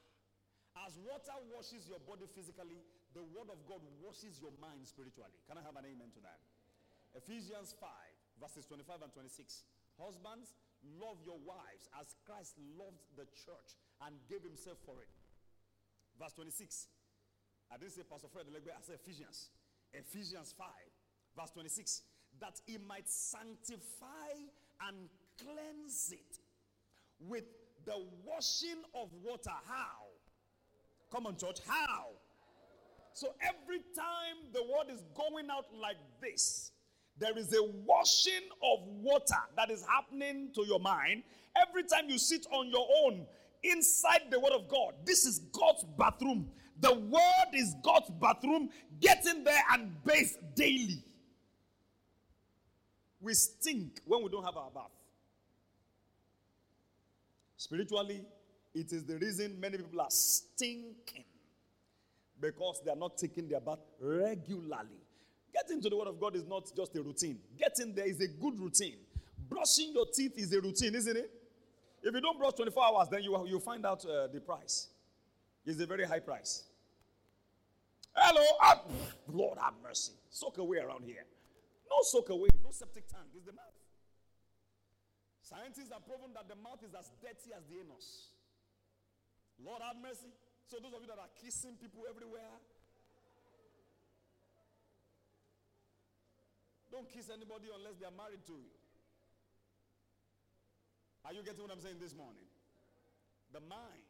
[0.75, 2.83] As water washes your body physically,
[3.15, 5.39] the word of God washes your mind spiritually.
[5.47, 6.43] Can I have an amen to that?
[7.15, 7.89] Ephesians 5,
[8.43, 9.63] verses 25 and 26.
[9.95, 10.59] Husbands,
[10.99, 15.15] love your wives as Christ loved the church and gave himself for it.
[16.19, 16.91] Verse 26.
[17.71, 19.55] I didn't say Pastor Fred I said Ephesians.
[19.95, 20.67] Ephesians 5,
[21.39, 22.03] verse 26,
[22.43, 24.35] that he might sanctify
[24.91, 25.07] and
[25.39, 26.39] cleanse it
[27.21, 27.45] with
[27.87, 27.95] the
[28.27, 29.55] washing of water.
[29.67, 30.11] How?
[31.13, 31.59] Come on, church.
[31.67, 32.11] How?
[33.15, 36.73] So every time the word is going out like this,
[37.17, 41.23] there is a washing of water that is happening to your mind.
[41.57, 43.25] Every time you sit on your own
[43.63, 46.49] inside the word of God, this is God's bathroom.
[46.81, 48.69] The word is God's bathroom.
[49.01, 51.05] Get in there and bathe daily.
[53.21, 54.91] We stink when we don't have our bath.
[57.57, 58.25] Spiritually,
[58.75, 61.25] it is the reason many people are stinking
[62.41, 65.01] because they are not taking their bath regularly.
[65.53, 67.39] Getting to the Word of God is not just a routine.
[67.59, 68.97] Getting there is a good routine.
[69.49, 71.31] Brushing your teeth is a routine, isn't it?
[72.03, 74.89] If you don't brush 24 hours, then you, you find out uh, the price.
[75.65, 76.65] It's a very high price.
[78.15, 78.83] Hello, ah,
[79.29, 80.13] Lord have mercy.
[80.29, 81.25] Soak away around here.
[81.89, 83.27] No soak away, no septic tank.
[83.35, 83.75] It's the mouth.
[85.41, 88.29] Scientists have proven that the mouth is as dirty as the anus.
[89.65, 90.33] Lord have mercy.
[90.67, 92.57] So those of you that are kissing people everywhere,
[96.91, 98.75] don't kiss anybody unless they are married to you.
[101.25, 102.45] Are you getting what I'm saying this morning?
[103.53, 104.09] The mind,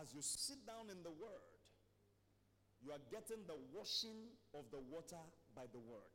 [0.00, 1.46] as you sit down in the Word,
[2.84, 5.20] you are getting the washing of the water
[5.54, 6.10] by the Word.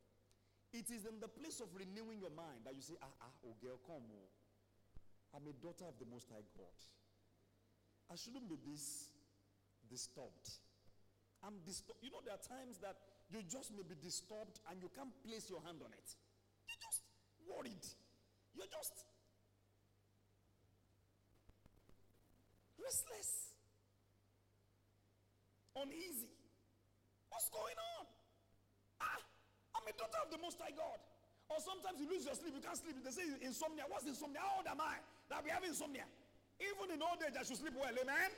[0.73, 3.55] It is in the place of renewing your mind that you say, ah, ah, oh
[3.63, 4.29] girl, come on.
[5.33, 6.77] I'm a daughter of the Most High God.
[8.11, 9.11] I shouldn't be this
[9.89, 10.47] disturbed.
[11.43, 11.99] I'm disturbed.
[12.01, 12.95] You know, there are times that
[13.29, 16.07] you just may be disturbed and you can't place your hand on it.
[16.67, 17.03] You're just
[17.43, 17.85] worried.
[18.55, 19.05] You're just
[22.87, 23.51] restless,
[25.75, 26.31] uneasy.
[27.27, 28.07] What's going on?
[29.03, 29.19] Ah,
[29.75, 30.97] I'm a daughter of the Most High God.
[31.51, 32.95] Or sometimes you lose your sleep, you can't sleep.
[33.03, 33.83] They say insomnia.
[33.87, 34.39] What's insomnia?
[34.39, 36.07] How old am I that we have insomnia?
[36.59, 37.93] Even in old age, I should sleep well.
[37.93, 38.31] Amen?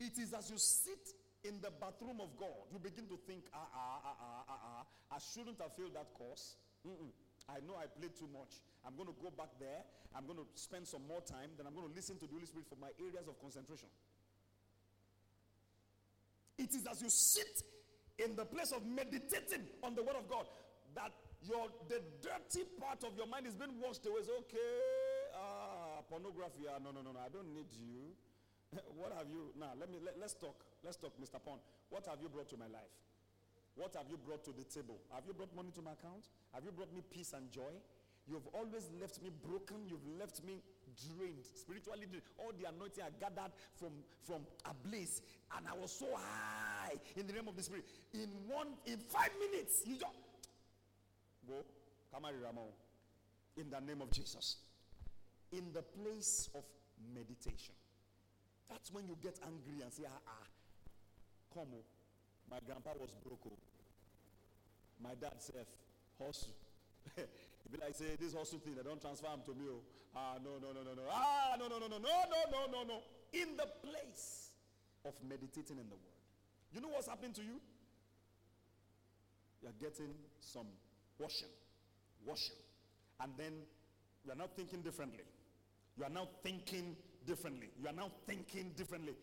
[0.00, 1.12] It is as you sit
[1.44, 4.82] in the bathroom of God, you begin to think, ah, ah, ah, ah, ah, ah,
[5.14, 6.56] I shouldn't have failed that course.
[6.86, 7.12] Mm-mm.
[7.48, 8.60] I know I played too much.
[8.84, 9.86] I'm going to go back there.
[10.14, 11.54] I'm going to spend some more time.
[11.56, 13.88] Then I'm going to listen to the Holy Spirit for my areas of concentration.
[16.58, 17.62] It is as you sit
[18.18, 20.46] in the place of meditating on the Word of God
[20.94, 24.20] that your the dirty part of your mind is being washed away.
[24.20, 24.80] It's okay.
[25.36, 26.64] Ah, pornography.
[26.68, 27.20] Ah, no, no, no, no.
[27.20, 28.14] I don't need you.
[28.98, 29.72] what have you now?
[29.78, 30.64] Let me let, let's talk.
[30.84, 31.42] Let's talk, Mr.
[31.42, 31.60] Pond.
[31.90, 32.94] What have you brought to my life?
[33.76, 34.96] What have you brought to the table?
[35.12, 36.24] Have you brought money to my account?
[36.54, 37.76] Have you brought me peace and joy?
[38.26, 39.86] You've always left me broken.
[39.86, 40.58] You've left me
[40.96, 42.06] drained, spiritually.
[42.38, 43.92] All the anointing I gathered from,
[44.26, 45.22] from a place,
[45.56, 47.84] and I was so high in the name of the Spirit.
[48.14, 50.10] In one, in five minutes, you just
[51.46, 51.64] go,
[52.12, 52.68] Kamari Ramo,
[53.56, 54.56] in the name of Jesus.
[55.52, 56.64] In the place of
[57.14, 57.74] meditation.
[58.68, 60.46] That's when you get angry and say, ah, ah,
[61.54, 61.84] come on.
[62.50, 63.46] My grandpa was broke.
[63.46, 63.58] Oh.
[65.02, 65.66] My dad said,
[66.18, 66.54] hustle.
[67.16, 69.66] He be like, say, this hustle thing, they don't transfer him to me.
[69.70, 69.82] Oh.
[70.14, 71.02] Ah, no, no, no, no, no.
[71.10, 72.98] Ah, no, no, no, no, no, no, no, no, no.
[73.32, 74.50] In the place
[75.04, 76.18] of meditating in the word.
[76.72, 77.60] You know what's happening to you?
[79.62, 80.66] You're getting some
[81.18, 81.48] washing.
[82.24, 82.56] Washing.
[83.20, 83.52] And then
[84.24, 85.24] you're not thinking differently.
[85.96, 86.96] You are now thinking
[87.26, 87.68] differently.
[87.80, 89.14] You are now thinking differently.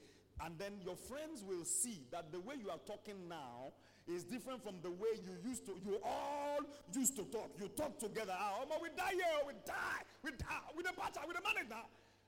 [0.42, 3.74] And then your friends will see that the way you are talking now
[4.08, 5.74] is different from the way you used to.
[5.86, 6.60] You all
[6.94, 7.52] used to talk.
[7.60, 8.34] You talk together.
[8.36, 9.40] Ah, oh, we die here.
[9.48, 10.02] We die.
[10.24, 10.68] We die.
[10.76, 11.84] With the pastor, with the manager.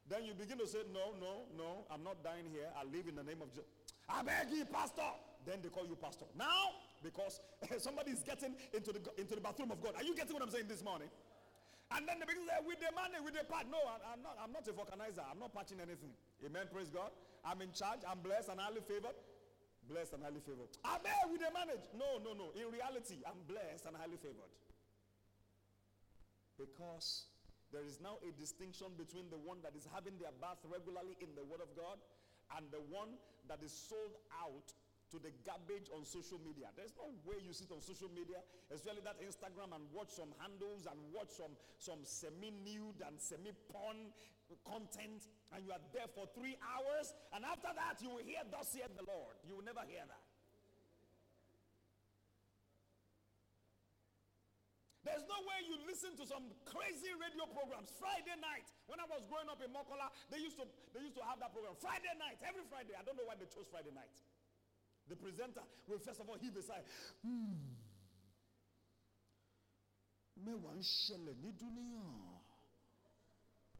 [0.07, 1.85] Then you begin to say, no, no, no.
[1.89, 2.69] I'm not dying here.
[2.77, 3.65] I live in the name of Jesus.
[4.07, 5.09] I beg you, pastor.
[5.45, 6.25] Then they call you pastor.
[6.37, 7.37] Now, because
[7.77, 9.93] somebody is getting into the, into the bathroom of God.
[9.93, 11.13] Are you getting what I'm saying this morning?
[11.93, 13.69] And then begin to say, with the money, with the part.
[13.69, 15.21] No, I'm not, I'm not a vulcanizer.
[15.21, 16.17] I'm not patching anything.
[16.41, 16.65] Amen.
[16.73, 17.13] Praise God.
[17.45, 18.01] I'm in charge.
[18.09, 19.13] I'm blessed and highly favored.
[19.85, 20.73] Blessed and highly favored.
[20.81, 21.85] There with the manage.
[21.93, 22.49] No, no, no.
[22.57, 24.49] In reality, I'm blessed and highly favored.
[26.57, 27.29] Because
[27.69, 31.29] there is now a distinction between the one that is having their bath regularly in
[31.37, 32.01] the Word of God
[32.57, 33.13] and the one
[33.45, 34.73] that is sold out
[35.11, 36.73] to the garbage on social media.
[36.73, 38.41] There's no way you sit on social media,
[38.73, 44.13] especially that Instagram, and watch some handles and watch some, some semi-nude and semi-porn
[44.65, 48.69] content, and you are there for three hours, and after that you will hear, thus
[48.69, 49.33] saith the Lord.
[49.45, 50.21] You will never hear that.
[55.05, 57.93] There's no way you listen to some crazy radio programs.
[58.01, 60.65] Friday night, when I was growing up in Mokola, they used to
[60.97, 61.77] they used to have that program.
[61.77, 62.97] Friday night, every Friday.
[62.97, 64.09] I don't know why they chose Friday night.
[65.09, 66.81] The presenter will first of all heave a sigh.
[67.21, 67.53] Hmm.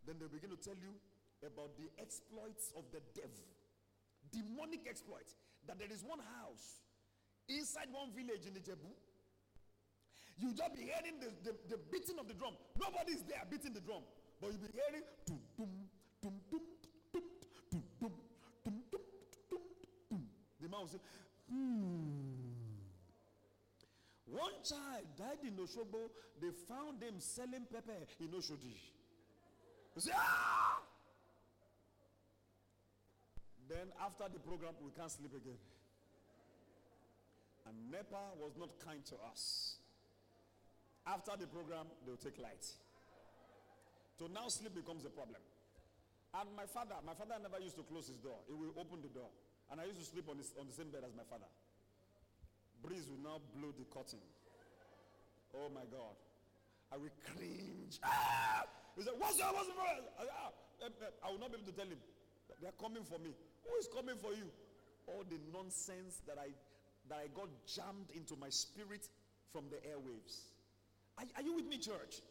[0.05, 0.93] Then they begin to tell you
[1.45, 3.45] about the exploits of the devil.
[4.32, 5.36] Demonic exploits.
[5.67, 6.82] That there is one house
[7.49, 8.93] inside one village in the Jebu.
[10.38, 12.53] You just be hearing the, the, the beating of the drum.
[12.78, 14.03] Nobody is there beating the drum.
[14.41, 15.03] But you'll be hearing
[21.49, 22.55] hmm.
[24.27, 26.09] One child died in Osogbo.
[26.41, 28.75] They found him selling pepper in Oshodi.
[30.13, 30.81] Ah!
[33.69, 35.57] Then after the program, we can't sleep again.
[37.67, 39.77] And NEPA was not kind to us.
[41.07, 42.65] After the program, they'll take light.
[44.19, 45.41] So now sleep becomes a problem.
[46.33, 48.38] And my father, my father never used to close his door.
[48.47, 49.29] He will open the door.
[49.72, 51.49] And I used to sleep on, this, on the same bed as my father.
[52.84, 54.22] Breeze will now blow the curtain.
[55.57, 56.13] Oh my God.
[56.93, 57.97] I will cringe.
[58.03, 58.63] Ah!
[58.95, 59.51] He said, What's that?
[59.51, 59.76] What's that?
[60.22, 60.53] Ah,
[60.86, 61.97] eh, eh, I will not be able to tell him.
[62.61, 63.34] They're coming for me.
[63.66, 64.47] Who is coming for you?
[65.07, 66.53] All the nonsense that I
[67.09, 69.05] that I got jammed into my spirit
[69.51, 70.49] from the airwaves.
[71.18, 72.22] Are, are you with me, church?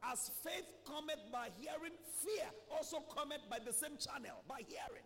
[0.00, 1.92] As faith cometh by hearing,
[2.24, 5.04] fear also cometh by the same channel, by hearing.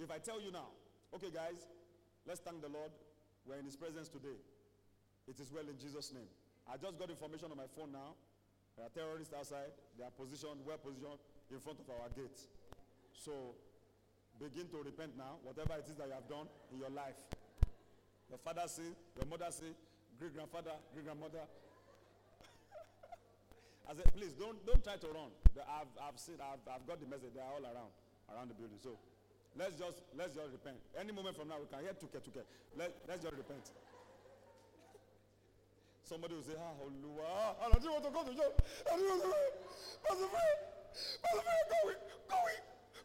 [0.00, 0.72] If I tell you now,
[1.14, 1.68] okay, guys,
[2.26, 2.88] let's thank the Lord.
[3.44, 4.40] We're in His presence today.
[5.28, 6.32] It is well in Jesus' name.
[6.64, 8.16] I just got information on my phone now.
[8.76, 9.76] There are terrorists outside.
[10.00, 11.20] They are positioned, well positioned
[11.52, 12.40] in front of our gate.
[13.12, 13.52] So
[14.40, 17.20] begin to repent now, whatever it is that you have done in your life.
[18.32, 19.76] Your father sin, your mother sin,
[20.16, 21.44] great grandfather, great grandmother.
[23.90, 25.28] I said, please don't don't try to run.
[25.68, 27.36] I've I've seen I've, I've got the message.
[27.36, 27.92] They are all around
[28.32, 28.80] around the building.
[28.80, 28.96] So
[29.58, 30.78] Let's just let's just repent.
[30.98, 32.42] Any moment from now, we can hear tuke tuke.
[32.78, 33.70] Let, let's just repent.
[36.04, 38.58] Somebody will say, Ah, Oluwa, I don't want to go to church.
[38.86, 39.40] I don't want to go.
[40.02, 40.58] Pastor Fred,
[41.22, 42.62] Pastor Fred, go in, go in,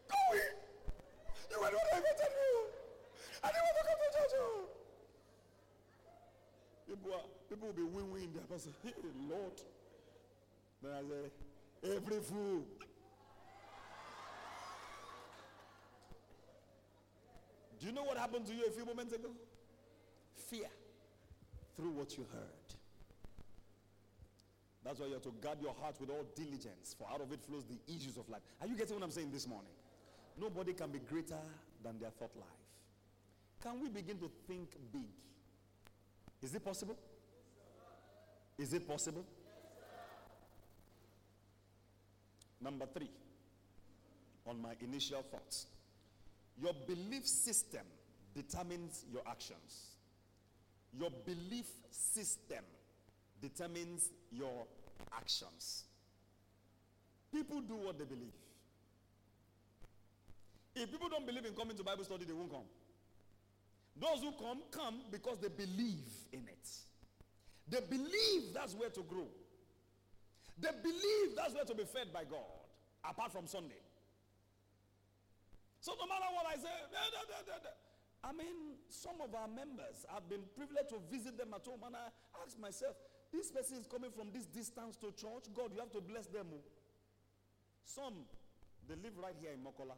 [0.09, 0.53] go in.
[1.53, 2.53] You were the one I invited you.
[3.43, 4.33] I didn't want to come to church.
[6.89, 8.45] People, are, people will be win-win there.
[8.49, 8.93] Pastor, hey,
[9.29, 9.57] Lord.
[10.81, 12.65] Then I say, every fool
[17.79, 19.29] Do you know what happened to you a few moments ago?
[20.49, 20.67] Fear
[21.75, 22.77] through what you heard.
[24.83, 27.41] That's why you have to guard your heart with all diligence, for out of it
[27.41, 28.41] flows the issues of life.
[28.61, 29.71] Are you getting what I'm saying this morning?
[30.39, 31.39] Nobody can be greater
[31.83, 32.45] than their thought life.
[33.63, 35.09] Can we begin to think big?
[36.43, 36.95] Is it possible?
[38.59, 39.25] Is it possible?
[42.61, 43.09] Number three,
[44.47, 45.65] on my initial thoughts.
[46.61, 47.85] Your belief system
[48.33, 49.95] determines your actions.
[50.97, 52.63] Your belief system
[53.41, 54.65] determines your
[55.13, 55.83] actions.
[57.33, 58.33] People do what they believe.
[60.75, 62.67] If people don't believe in coming to Bible study, they won't come.
[63.97, 66.69] Those who come, come because they believe in it.
[67.67, 69.27] They believe that's where to grow.
[70.59, 72.39] They believe that's where to be fed by God,
[73.03, 73.75] apart from Sunday.
[75.85, 77.69] So no matter what I say, da, da, da,
[78.25, 81.93] I mean, some of our members, I've been privileged to visit them at home, and
[81.93, 82.09] I
[82.41, 82.97] ask myself,
[83.29, 85.45] this person is coming from this distance to church.
[85.53, 86.49] God, you have to bless them.
[86.49, 86.65] Oh.
[87.85, 88.25] Some,
[88.89, 89.93] they live right here in Mokola.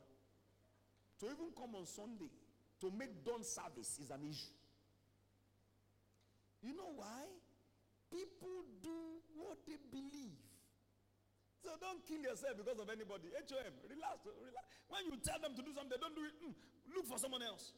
[1.23, 2.35] To even come on Sunday
[2.83, 4.59] to make dawn service is an issue.
[6.67, 7.31] You know why?
[8.11, 10.35] People do what they believe.
[11.63, 13.33] So don't kill yourself because of anybody.
[13.33, 14.65] HOM, relax, relax.
[14.87, 16.35] When you tell them to do something, they don't do it.
[16.39, 16.53] Mm,
[16.93, 17.73] look for someone else.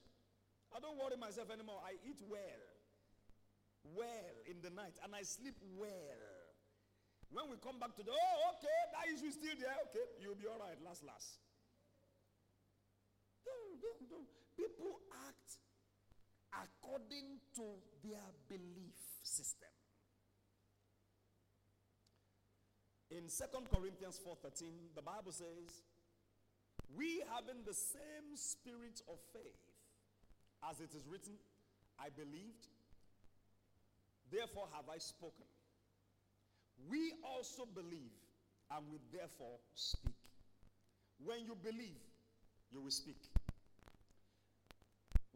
[0.75, 1.81] I don't worry myself anymore.
[1.81, 2.61] I eat well,
[3.97, 6.21] well in the night, and I sleep well.
[7.31, 9.77] When we come back to the, oh, okay, that issue is still there.
[9.89, 11.37] Okay, you'll be all right, last, last.
[13.45, 14.29] Don't, don't, don't.
[14.57, 14.97] People
[15.29, 15.61] act
[16.53, 17.65] according to
[18.01, 19.69] their belief system.
[23.11, 25.83] In 2 Corinthians 4:13, the Bible says,
[26.95, 29.73] "We having the same spirit of faith,
[30.63, 31.37] as it is written,
[31.97, 32.67] I believed,
[34.29, 35.45] therefore have I spoken.
[36.87, 38.13] We also believe,
[38.71, 40.15] and we therefore speak.
[41.17, 41.99] When you believe,
[42.71, 43.21] you will speak.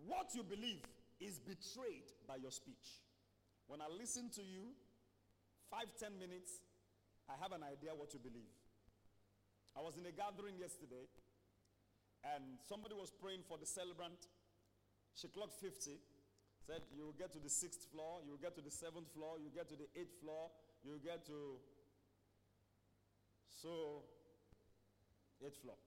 [0.06, 0.84] What you believe
[1.20, 3.02] is betrayed by your speech.
[3.68, 4.74] When I listen to you,
[5.70, 6.62] five, ten minutes,
[7.30, 8.52] I have an idea what you believe.
[9.74, 11.10] I was in a gathering yesterday,
[12.24, 14.28] and somebody was praying for the celebrant.
[15.16, 15.98] She clocked 50,
[16.66, 19.42] said, You will get to the sixth floor, you will get to the seventh floor,
[19.42, 20.52] you get to the eighth floor,
[20.84, 21.58] you get to
[23.50, 24.04] so
[25.42, 25.80] eighth floor.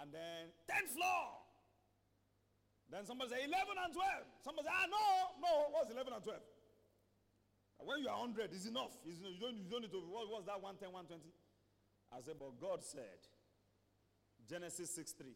[0.00, 1.44] And then 10th floor.
[2.90, 4.42] Then somebody say 11 and 12.
[4.42, 5.04] Somebody say, ah, no,
[5.38, 6.40] no, what's 11 and 12?
[7.84, 8.90] When you are 100, is enough.
[9.06, 11.22] It's, you, don't, you don't need to, what, what's that 110, 120?
[12.12, 13.24] I said, but God said,
[14.48, 15.26] Genesis 6 3,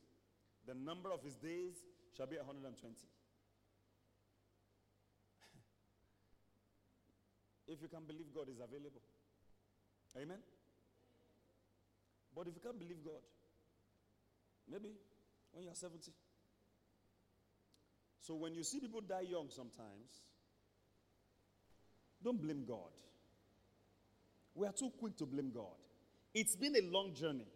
[0.66, 1.84] the number of his days
[2.16, 2.74] shall be 120.
[7.68, 9.02] if you can believe God is available.
[10.16, 10.38] Amen?
[12.34, 13.22] But if you can't believe God,
[14.70, 14.90] maybe
[15.52, 16.12] when you're 70.
[18.20, 20.22] So when you see people die young sometimes,
[22.24, 22.90] don't blame God.
[24.54, 25.76] We are too quick to blame God.
[26.34, 27.46] It's been a long journey.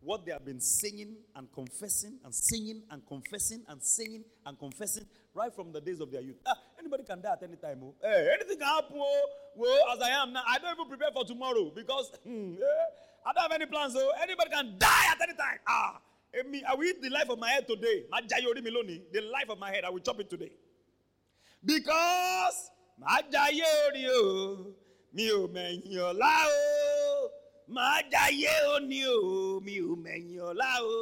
[0.00, 5.04] What they have been singing and confessing and singing and confessing and singing and confessing
[5.34, 6.36] right from the days of their youth.
[6.46, 7.80] Ah, anybody can die at any time.
[7.82, 7.94] Oh.
[8.02, 8.96] Hey, anything can happen.
[8.96, 9.26] Oh.
[9.56, 13.32] Well, as I am now, I don't even prepare for tomorrow because hmm, eh, I
[13.32, 13.94] don't have any plans.
[13.94, 14.22] So oh.
[14.22, 15.58] anybody can die at any time.
[15.66, 16.00] Ah,
[16.50, 18.04] me, I will eat the life of my head today.
[18.10, 20.52] The life of my head, I will chop it today.
[21.64, 22.70] Because
[23.00, 24.22] màá jayé orí o
[25.14, 26.62] mi ò mẹ̀yìn ọ̀la o
[27.74, 30.98] màá jayé òní o mi ò mẹ̀yìn ọ̀la o.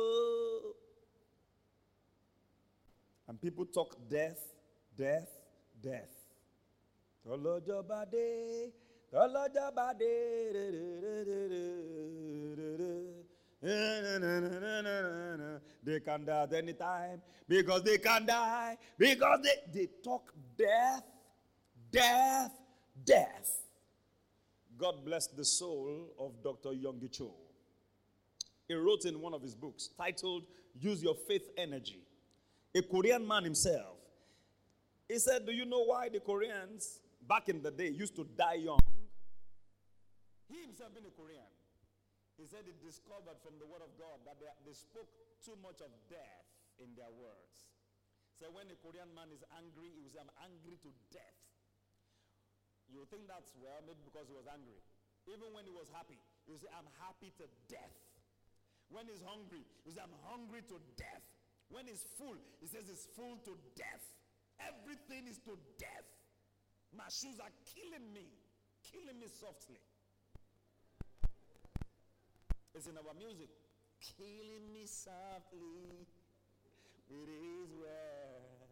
[3.28, 4.42] And people talk death,
[5.00, 5.30] death,
[5.86, 6.14] death.
[7.24, 8.26] Tọ́lọ́jọ́ bá dé,
[9.12, 10.12] tọ́lọ́jọ́ bá dé.
[15.84, 21.02] They can die at any time because they can die because they, they talk death,
[21.92, 22.52] death,
[23.04, 23.60] death.
[24.76, 26.70] God bless the soul of Dr.
[26.70, 27.30] Yonggi Cho.
[28.66, 30.44] He wrote in one of his books titled
[30.80, 32.00] Use Your Faith Energy.
[32.74, 34.00] A Korean man himself.
[35.08, 38.64] He said, Do you know why the Koreans back in the day used to die
[38.64, 38.80] young?
[40.48, 41.52] He himself being a Korean.
[42.40, 45.12] He said he discovered from the word of God that they, they spoke
[45.44, 46.48] too much of death
[46.80, 47.68] in their words.
[48.40, 51.51] So when a Korean man is angry, he will say, I'm angry to death.
[52.92, 54.76] You think that's well, maybe because he was angry.
[55.26, 57.96] Even when he was happy, will say, I'm happy to death.
[58.92, 61.24] When he's hungry, he will say, I'm hungry to death.
[61.72, 64.04] When he's full, he says he's full to death.
[64.60, 66.08] Everything is to death.
[66.92, 68.28] My shoes are killing me,
[68.84, 69.80] killing me softly.
[72.74, 73.48] It's in our music.
[74.18, 76.04] Killing me softly
[77.08, 78.68] with his words.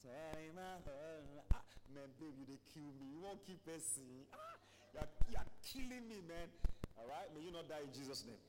[0.00, 1.44] Tearing my heart.
[1.52, 3.06] Ah, man, baby, they kill me.
[3.12, 3.60] You won't keep.
[3.66, 4.56] Ah,
[4.94, 6.48] you're, you're killing me, man.
[6.98, 7.28] All right?
[7.34, 8.40] May you not die in Jesus' name.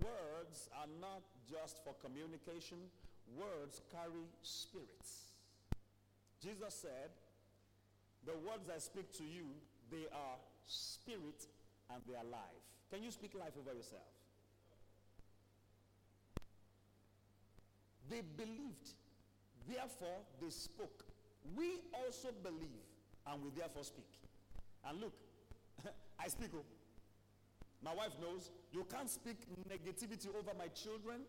[0.00, 2.78] Words are not just for communication.
[3.36, 5.34] Words carry spirits.
[6.42, 7.10] Jesus said,
[8.24, 9.46] the words I speak to you,
[9.90, 11.46] they are spirit
[11.92, 12.64] and they are life.
[12.92, 14.08] Can you speak life over yourself?
[18.08, 18.94] They believed,
[19.68, 21.04] therefore they spoke.
[21.56, 22.84] We also believe,
[23.26, 24.10] and we therefore speak.
[24.88, 25.14] And look,
[26.18, 26.50] I speak.
[26.54, 26.64] Oh.
[27.82, 29.36] My wife knows you can't speak
[29.68, 31.22] negativity over my children.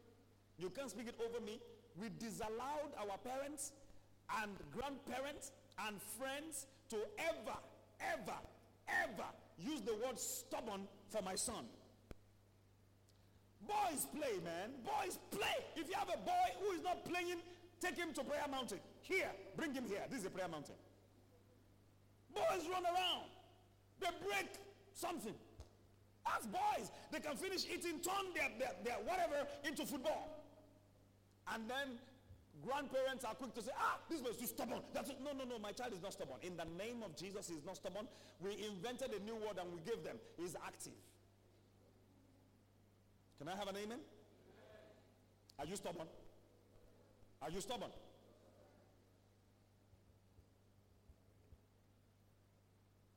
[0.58, 1.60] You can't speak it over me.
[2.00, 3.72] We disallowed our parents
[4.42, 5.52] and grandparents
[5.88, 7.58] and friends to ever,
[8.00, 8.38] ever,
[8.88, 11.66] ever use the word stubborn for my son.
[13.68, 14.72] Boys play, man.
[14.84, 15.64] Boys play.
[15.76, 17.38] If you have a boy who is not playing,
[17.80, 18.80] take him to prayer mountain.
[19.12, 20.04] Here, bring him here.
[20.10, 20.76] This is a prayer mountain.
[22.34, 23.28] Boys run around.
[24.00, 24.48] They break
[24.94, 25.36] something.
[26.26, 30.30] As boys, they can finish eating, turn their, their, their whatever into football.
[31.54, 32.00] And then
[32.66, 34.80] grandparents are quick to say, ah, this was too stubborn.
[34.94, 35.18] That's it.
[35.22, 36.38] No, no, no, my child is not stubborn.
[36.42, 38.08] In the name of Jesus, he's not stubborn.
[38.40, 40.16] We invented a new word and we gave them.
[40.38, 40.96] He's active.
[43.40, 44.00] Can I have an amen?
[45.60, 46.08] Are you stubborn?
[47.42, 47.90] Are you stubborn?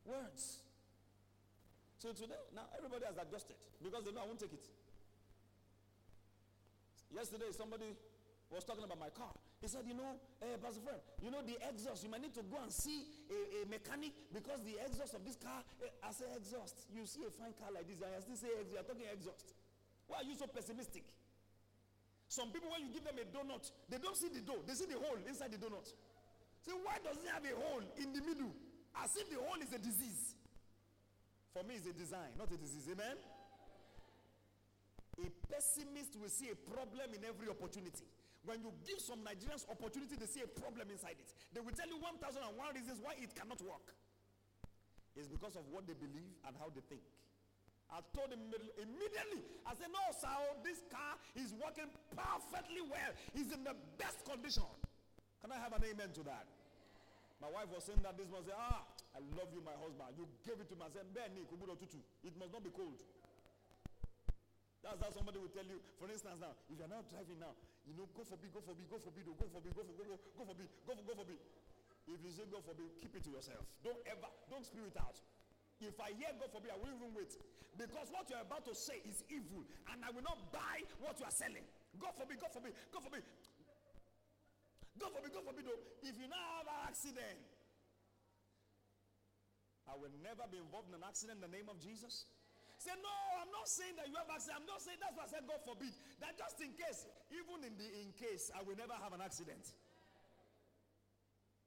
[0.05, 0.61] Words.
[1.98, 4.68] So today, now everybody has adjusted because they know I won't take it.
[7.09, 7.96] Yesterday, somebody
[8.52, 9.32] was talking about my car.
[9.64, 12.44] He said, you know, uh, Pastor Fred, you know the exhaust, you might need to
[12.44, 16.28] go and see a, a mechanic because the exhaust of this car, uh, I say
[16.36, 16.84] exhaust.
[16.92, 18.76] You see a fine car like this, and I still say exhaust.
[18.76, 19.57] You're talking exhaust.
[20.05, 21.09] Why are you so pessimistic?
[22.28, 24.61] Some people, when you give them a donut, they don't see the dough.
[24.68, 25.88] They see the hole inside the donut.
[26.61, 28.52] So why does it have a hole in the middle?
[29.03, 30.34] As if the hole is a disease.
[31.53, 32.86] For me, it's a design, not a disease.
[32.90, 33.16] Amen?
[35.22, 38.07] A pessimist will see a problem in every opportunity.
[38.45, 41.30] When you give some Nigerians opportunity, they see a problem inside it.
[41.55, 43.95] They will tell you 1,001 reasons why it cannot work.
[45.16, 47.07] It's because of what they believe and how they think.
[47.86, 48.42] I told him
[48.74, 50.34] immediately, I said, no, sir,
[50.66, 53.12] this car is working perfectly well.
[53.30, 54.66] He's in the best condition.
[55.40, 56.51] Can I have an amen to that?
[57.43, 60.16] My wife was saying that this morning, say, ah, I love you, my husband.
[60.18, 60.87] You gave it to me.
[60.87, 62.99] I said, it must not be cold.
[64.85, 65.80] That's how somebody will tell you.
[65.97, 67.57] For instance, now, if you're not driving now,
[67.89, 69.80] you know, go for B, go for B, go for B, go for B, go
[69.80, 71.32] for go, go, for B, go for go for B.
[72.05, 73.64] If you say go for B, keep it to yourself.
[73.80, 75.16] Don't ever, don't spew it out.
[75.80, 77.32] If I hear go for B, I will even wait.
[77.80, 81.24] Because what you're about to say is evil, and I will not buy what you
[81.24, 81.64] are selling.
[81.97, 82.68] Go for B, go for B,
[84.99, 85.38] go forbid, B.
[85.42, 85.82] forbid, though.
[86.03, 87.40] If you now have an accident,
[89.84, 92.26] I will never be involved in an accident in the name of Jesus.
[92.80, 94.61] Say, no, I'm not saying that you have accident.
[94.61, 95.95] I'm not saying that's what I said God forbid.
[96.20, 99.62] That just in case, even in the in case, I will never have an accident.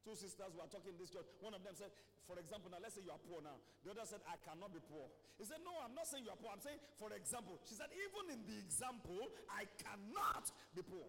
[0.05, 1.27] Two sisters were talking in this church.
[1.43, 1.91] One of them said,
[2.27, 3.55] for example, now let's say you are poor now.
[3.87, 5.07] The other said, I cannot be poor.
[5.39, 6.51] He said, No, I'm not saying you are poor.
[6.51, 7.55] I'm saying, for example.
[7.63, 11.07] She said, even in the example, I cannot be poor.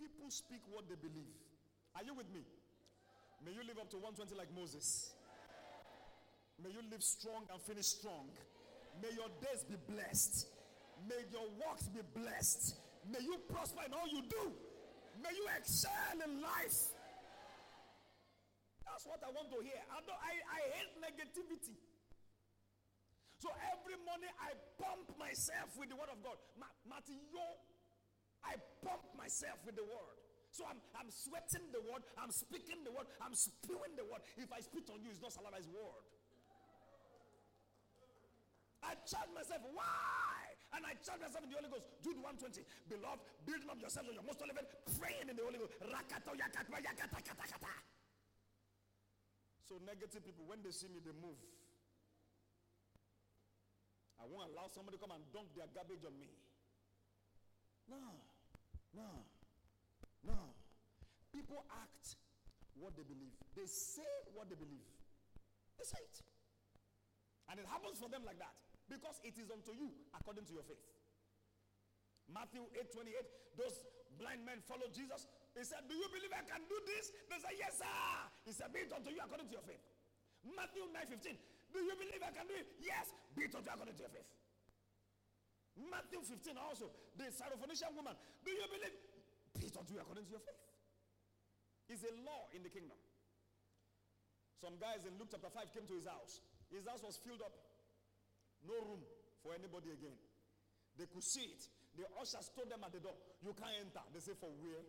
[0.00, 1.36] People speak what they believe.
[1.96, 2.44] Are you with me?
[3.40, 5.16] May you live up to 120 like Moses.
[6.60, 8.28] May you live strong and finish strong.
[9.00, 10.48] May your days be blessed.
[11.08, 12.76] May your works be blessed.
[13.08, 14.52] May you prosper in all you do.
[15.24, 16.92] May you excel in life.
[18.84, 19.80] That's what I want to hear.
[19.88, 21.76] I, don't, I, I hate negativity.
[23.40, 26.36] So every morning I pump myself with the word of God.
[26.60, 27.20] Ma- Matthew,
[28.44, 30.25] I pump myself with the word.
[30.56, 34.24] So I'm, I'm sweating the word, I'm speaking the word, I'm spewing the word.
[34.40, 36.00] If I spit on you, it's not saliva, it's word.
[38.80, 39.60] I charge myself.
[39.76, 40.56] Why?
[40.72, 41.84] And I charge myself in the Holy Ghost.
[42.00, 42.64] Jude 120.
[42.88, 45.76] Beloved, building up yourself on your most holy faith, praying in the Holy Ghost.
[49.68, 51.36] So negative people, when they see me, they move.
[54.16, 56.32] I won't allow somebody to come and dump their garbage on me.
[57.92, 58.00] No,
[58.96, 59.28] no,
[60.26, 60.52] no.
[61.32, 62.18] People act
[62.76, 63.32] what they believe.
[63.54, 64.84] They say what they believe.
[65.78, 66.18] They say it.
[67.48, 68.52] And it happens for them like that.
[68.90, 70.82] Because it is unto you according to your faith.
[72.26, 73.78] Matthew 8 28, those
[74.18, 75.26] blind men followed Jesus.
[75.54, 77.14] He said, Do you believe I can do this?
[77.30, 77.98] They said, Yes, sir.
[78.46, 79.82] He said, Be it unto you according to your faith.
[80.42, 81.34] Matthew 9 15,
[81.74, 82.66] Do you believe I can do it?
[82.82, 84.30] Yes, be it unto you according to your faith.
[85.76, 88.94] Matthew 15 also, the Syrophoenician woman, Do you believe?
[89.76, 90.60] Unto you according to your faith.
[91.88, 92.98] It's a law in the kingdom.
[94.58, 96.40] Some guys in Luke chapter 5 came to his house.
[96.72, 97.54] His house was filled up.
[98.64, 99.04] No room
[99.44, 100.16] for anybody again.
[100.96, 101.62] They could see it.
[101.94, 104.02] The ushers told them at the door, You can't enter.
[104.10, 104.82] They say, For where?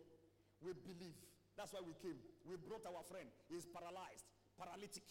[0.64, 1.16] We believe.
[1.54, 2.18] That's why we came.
[2.48, 3.28] We brought our friend.
[3.46, 4.26] He's paralyzed,
[4.56, 5.04] paralytic.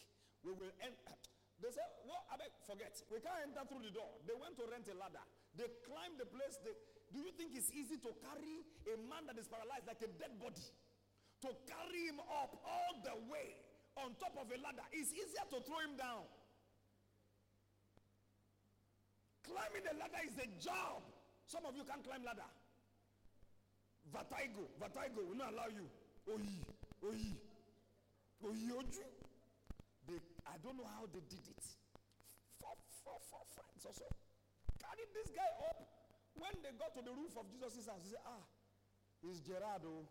[0.43, 1.15] We will enter.
[1.57, 2.21] They said, What?
[2.29, 2.93] I beg, forget.
[3.09, 4.21] We can't enter through the door.
[4.29, 5.25] They went to rent a ladder.
[5.57, 6.61] They climbed the place.
[6.61, 6.77] They,
[7.13, 10.35] do you think it's easy to carry a man that is paralyzed like a dead
[10.39, 10.67] body?
[11.45, 13.55] To carry him up all the way
[13.95, 14.85] on top of a ladder.
[14.91, 16.25] It's easier to throw him down.
[19.45, 21.05] Climbing the ladder is a job.
[21.47, 22.49] Some of you can't climb ladder.
[24.11, 25.87] Vertigo, vertigo will not allow you.
[26.27, 26.59] Oyi,
[27.03, 27.31] oyi,
[28.43, 29.05] oyi oju.
[30.47, 31.63] I don't know how they did it.
[32.59, 34.07] Four, four, four friends or so.
[34.79, 35.96] carried this guy up.
[36.37, 38.45] When they got to the roof of Jesus' house, they said, Ah,
[39.25, 39.81] it's Gerard.
[39.85, 40.05] Oh.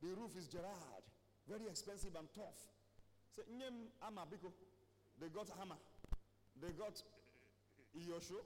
[0.00, 1.04] The roof is Gerard.
[1.48, 2.60] Very expensive and tough.
[3.34, 4.52] Say, Nyem Amabiko.
[5.20, 5.80] They got hammer.
[6.60, 7.00] They got
[7.96, 8.38] Yosho.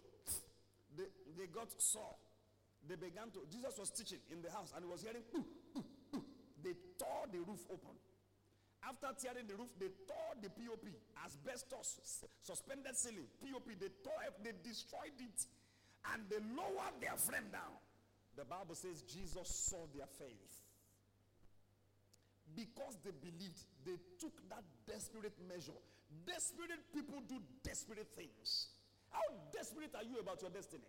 [0.96, 2.14] They, they got saw.
[2.88, 5.22] They began to, Jesus was teaching in the house and he was hearing,
[6.64, 7.94] they tore the roof open.
[8.82, 10.90] After tearing the roof, they tore the POP,
[11.24, 15.46] asbestos, suspended ceiling, POP, they tore they destroyed it,
[16.10, 17.78] and they lowered their friend down.
[18.36, 20.62] The Bible says Jesus saw their faith.
[22.56, 25.78] Because they believed, they took that desperate measure.
[26.26, 28.68] Desperate people do desperate things.
[29.08, 30.88] How desperate are you about your destiny?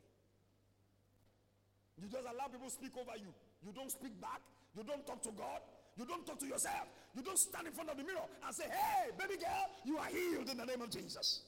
[2.02, 3.32] You just allow people speak over you.
[3.64, 4.42] You don't speak back.
[4.76, 5.62] You don't talk to God.
[5.96, 6.90] You don't talk to yourself.
[7.16, 10.08] You don't stand in front of the mirror and say, Hey, baby girl, you are
[10.08, 11.42] healed in the name of Jesus.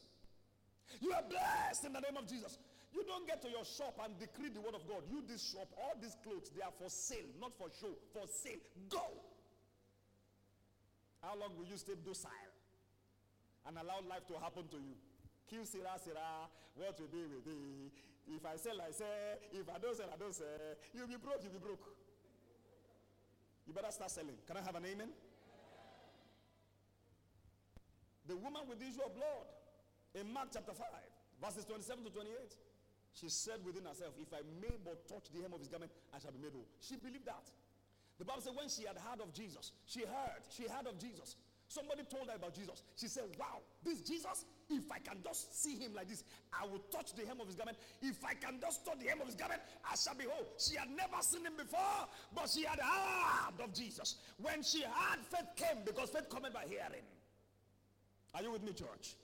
[1.01, 2.59] You are blessed in the name of Jesus.
[2.95, 5.03] You don't get to your shop and decree the word of God.
[5.11, 8.63] You, this shop, all these clothes, they are for sale, not for show, for sale.
[8.87, 9.03] Go.
[11.19, 12.55] How long will you stay docile
[13.67, 14.95] and allow life to happen to you?
[15.43, 16.47] Que sera sera,
[16.79, 17.91] what will be with thee?
[18.31, 19.43] If I sell, I say.
[19.51, 20.47] If I don't sell, I don't sell.
[20.95, 21.83] You'll be broke, you'll be broke.
[23.67, 24.39] You better start selling.
[24.47, 25.11] Can I have an amen?
[28.25, 29.51] The woman with the issue of blood
[30.15, 30.87] in Mark chapter 5,
[31.43, 32.64] verses 27 to 28.
[33.15, 36.19] She said within herself, If I may but touch the hem of his garment, I
[36.19, 36.67] shall be made whole.
[36.83, 37.47] She believed that.
[38.19, 41.35] The Bible said when she had heard of Jesus, she heard, she heard of Jesus.
[41.67, 42.83] Somebody told her about Jesus.
[42.95, 46.83] She said, Wow, this Jesus, if I can just see him like this, I will
[46.91, 47.77] touch the hem of his garment.
[48.01, 50.45] If I can just touch the hem of his garment, I shall be whole.
[50.59, 54.17] She had never seen him before, but she had heard of Jesus.
[54.41, 57.03] When she heard, faith came because faith comes by hearing.
[58.35, 59.15] Are you with me, church?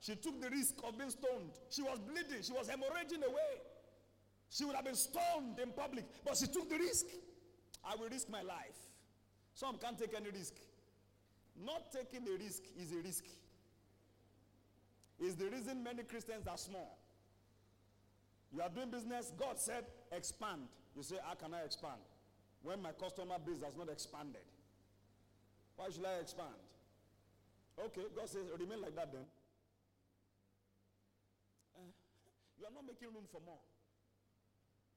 [0.00, 1.50] She took the risk of being stoned.
[1.70, 2.42] She was bleeding.
[2.42, 3.62] She was hemorrhaging away.
[4.50, 7.06] She would have been stoned in public, but she took the risk.
[7.84, 8.78] I will risk my life.
[9.54, 10.54] Some can't take any risk.
[11.64, 13.24] Not taking a risk is a risk.
[15.20, 16.96] Is the reason many Christians are small.
[18.54, 20.68] You are doing business, God said expand.
[20.96, 22.00] You say, How can I expand?
[22.62, 24.42] When my customer base has not expanded.
[25.76, 26.54] Why should I expand?
[27.84, 29.22] Okay, God says, remain like that then.
[31.76, 31.86] Uh,
[32.58, 33.62] you are not making room for more.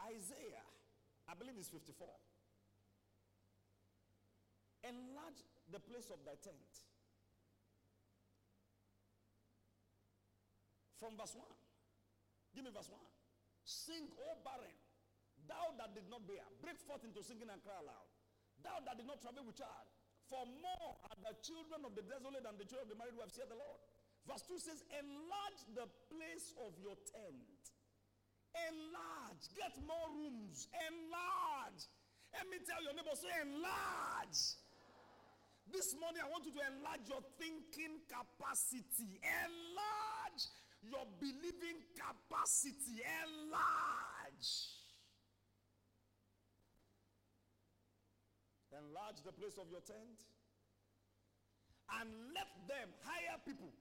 [0.01, 0.65] Isaiah,
[1.29, 2.09] I believe it's 54.
[4.81, 6.57] Enlarge the place of thy tent.
[10.97, 11.45] From verse 1.
[12.57, 12.97] Give me verse 1.
[13.61, 14.73] Sing, O barren,
[15.45, 18.09] thou that did not bear, break forth into singing and cry aloud.
[18.65, 19.89] Thou that did not travel with child,
[20.29, 23.33] for more are the children of the desolate than the children of the married have
[23.33, 23.81] said the Lord.
[24.27, 27.61] Verse 2 says, Enlarge the place of your tent.
[28.53, 29.43] Enlarge.
[29.55, 30.67] Get more rooms.
[30.89, 31.81] Enlarge.
[32.31, 34.61] Let me tell your neighbor, say enlarge.
[35.71, 39.19] This morning, I want you to enlarge your thinking capacity.
[39.23, 40.43] Enlarge
[40.83, 43.03] your believing capacity.
[43.03, 44.49] Enlarge.
[48.71, 50.19] Enlarge the place of your tent.
[51.99, 53.71] And let them hire people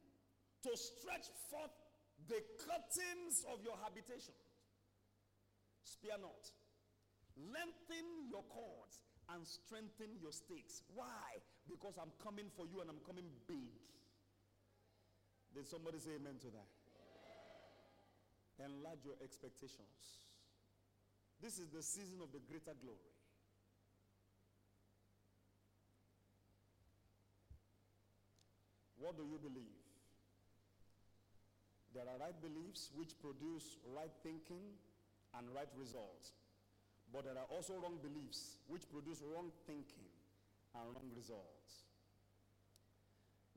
[0.62, 1.72] to stretch forth
[2.28, 4.34] the curtains of your habitation.
[5.84, 6.44] Spare not.
[7.36, 9.00] Lengthen your cords
[9.32, 10.82] and strengthen your stakes.
[10.92, 11.40] Why?
[11.68, 13.72] Because I'm coming for you and I'm coming big.
[15.54, 16.70] Did somebody say amen to that?
[18.60, 18.76] Amen.
[18.76, 20.28] Enlarge your expectations.
[21.40, 23.10] This is the season of the greater glory.
[29.00, 29.79] What do you believe?
[31.94, 34.78] There are right beliefs which produce right thinking
[35.34, 36.38] and right results.
[37.12, 40.06] But there are also wrong beliefs which produce wrong thinking
[40.78, 41.90] and wrong results.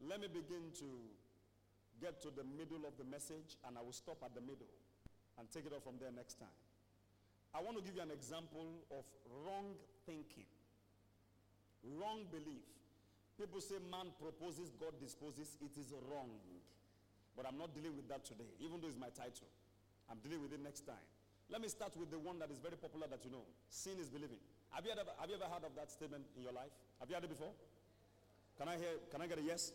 [0.01, 0.89] Let me begin to
[2.01, 4.73] get to the middle of the message and I will stop at the middle
[5.37, 6.57] and take it off from there next time.
[7.53, 9.05] I want to give you an example of
[9.45, 9.77] wrong
[10.09, 10.49] thinking,
[11.85, 12.65] wrong belief.
[13.37, 15.53] People say man proposes, God disposes.
[15.61, 16.33] It is wrong.
[17.35, 19.49] But I'm not dealing with that today, even though it's my title.
[20.09, 21.07] I'm dealing with it next time.
[21.49, 23.43] Let me start with the one that is very popular that you know.
[23.69, 24.39] Sin is believing.
[24.71, 26.71] Have you, ever, have you ever heard of that statement in your life?
[26.99, 27.51] Have you heard it before?
[28.57, 29.71] Can I hear, can I get a yes?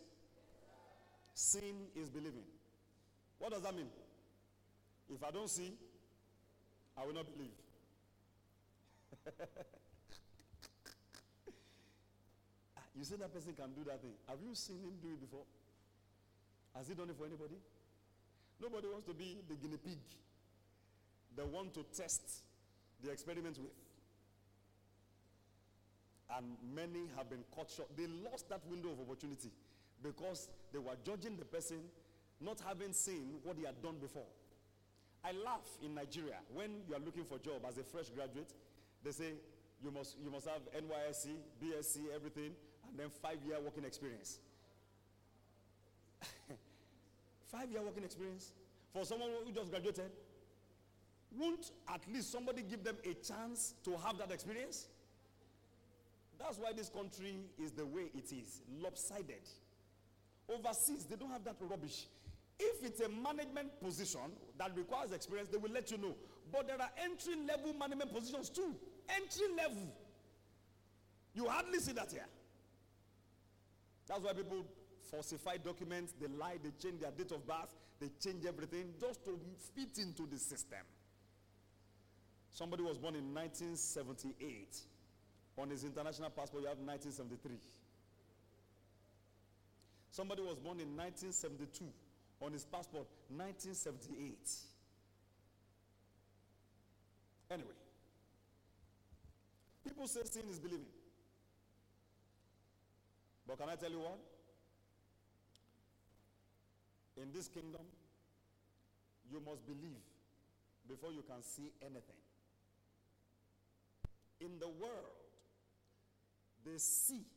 [1.33, 2.43] Sin is believing.
[3.39, 3.87] What does that mean?
[5.09, 5.73] If I don't see,
[6.97, 7.55] I will not believe.
[12.77, 14.13] Ah, you say that person can do that thing.
[14.27, 15.43] Have you seen him do it before?
[16.79, 17.59] Has he done it for anybody?
[18.61, 19.99] Nobody wants to be the guinea pig.
[21.35, 22.21] the one to test
[23.03, 23.75] the experiment with.
[26.37, 27.89] And many have been cut short.
[27.97, 29.51] They lost that window of opportunity
[30.01, 31.79] because they were judging the person
[32.39, 34.27] not having seen what he had done before.
[35.23, 38.53] I laugh in Nigeria when you are looking for a job as a fresh graduate.
[39.03, 39.33] They say
[39.83, 41.27] you must, you must have NYSC,
[41.61, 42.51] BSc, everything,
[42.89, 44.39] and then five year working experience.
[47.51, 48.53] Five year working experience
[48.93, 50.11] for someone who just graduated.
[51.37, 54.87] Won't at least somebody give them a chance to have that experience?
[56.39, 59.47] That's why this country is the way it is, lopsided.
[60.47, 62.07] Overseas, they don't have that rubbish.
[62.59, 64.21] If it's a management position
[64.57, 66.15] that requires experience, they will let you know.
[66.51, 68.75] But there are entry level management positions too.
[69.09, 69.87] Entry level.
[71.35, 72.25] You hardly see that here.
[74.07, 74.65] That's why people
[75.11, 79.39] falsify documents, they lie, they change their date of birth, they change everything just to
[79.75, 80.79] fit into the system.
[82.51, 84.77] Somebody was born in 1978.
[85.57, 87.57] On his international passport, you have 1973.
[90.11, 91.85] Somebody was born in 1972.
[92.41, 94.37] On his passport, 1978.
[97.51, 97.69] Anyway,
[99.83, 100.85] people say sin is believing.
[103.47, 104.19] But can I tell you what?
[107.21, 107.83] In this kingdom,
[109.29, 110.03] you must believe
[110.87, 112.17] before you can see anything.
[114.39, 115.19] In the world,
[116.63, 117.27] they see,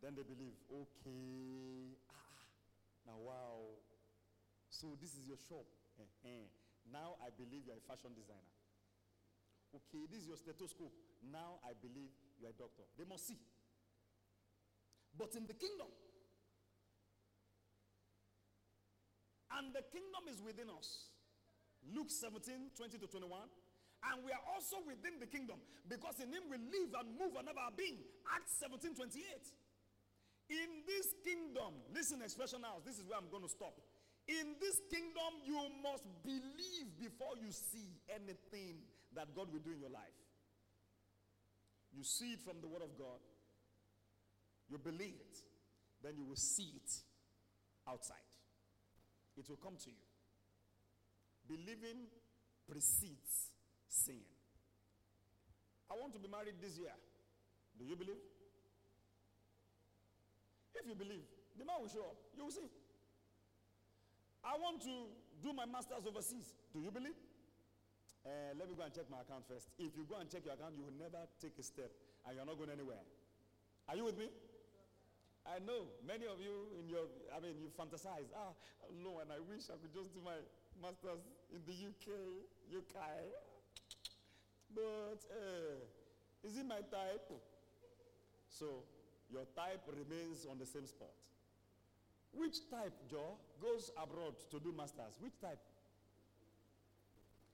[0.00, 0.54] then they believe.
[0.70, 2.46] Okay, ah,
[3.06, 3.58] now wow.
[4.70, 5.66] So this is your shop.
[6.90, 8.54] now I believe you're a fashion designer.
[9.74, 10.94] Okay, this is your stethoscope.
[11.20, 12.86] Now I believe you're a doctor.
[12.96, 13.38] They must see.
[15.18, 15.90] But in the kingdom,
[19.58, 21.10] and the kingdom is within us.
[21.82, 23.48] Luke 17, 20 to 21.
[24.00, 27.44] And we are also within the kingdom because in him we live and move and
[27.48, 28.00] have our being.
[28.32, 29.20] Acts 17, 28.
[30.50, 33.76] In this kingdom, listen, expression house, this is where I'm going to stop.
[34.26, 38.80] In this kingdom, you must believe before you see anything
[39.14, 40.16] that God will do in your life.
[41.92, 43.18] You see it from the Word of God,
[44.70, 45.36] you believe it,
[46.02, 46.90] then you will see it
[47.88, 48.29] outside.
[49.36, 50.02] It will come to you.
[51.48, 52.06] Believing
[52.68, 53.50] precedes
[53.88, 54.26] seeing.
[55.90, 56.94] I want to be married this year.
[57.78, 58.22] Do you believe?
[60.74, 61.26] If you believe,
[61.58, 62.16] the man will show up.
[62.36, 62.70] You will see.
[64.44, 65.10] I want to
[65.42, 66.54] do my master's overseas.
[66.72, 67.18] Do you believe?
[68.24, 69.68] Uh, let me go and check my account first.
[69.78, 71.90] If you go and check your account, you will never take a step
[72.26, 73.00] and you're not going anywhere.
[73.88, 74.28] Are you with me?
[75.50, 78.30] I know many of you in your, I mean, you fantasize.
[78.38, 78.54] Ah,
[79.02, 80.38] no, and I wish I could just do my
[80.78, 82.06] master's in the UK,
[82.70, 82.94] UK.
[84.70, 87.26] But uh, is it my type?
[88.48, 88.86] So
[89.30, 91.10] your type remains on the same spot.
[92.32, 95.18] Which type, Joe, goes abroad to do masters?
[95.18, 95.58] Which type?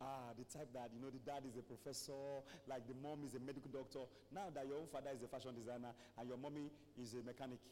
[0.01, 3.33] Ah, the type that, you know, the dad is a professor, like the mom is
[3.35, 4.05] a medical doctor.
[4.29, 6.69] Now that your own father is a fashion designer and your mommy
[7.01, 7.65] is a mechanic.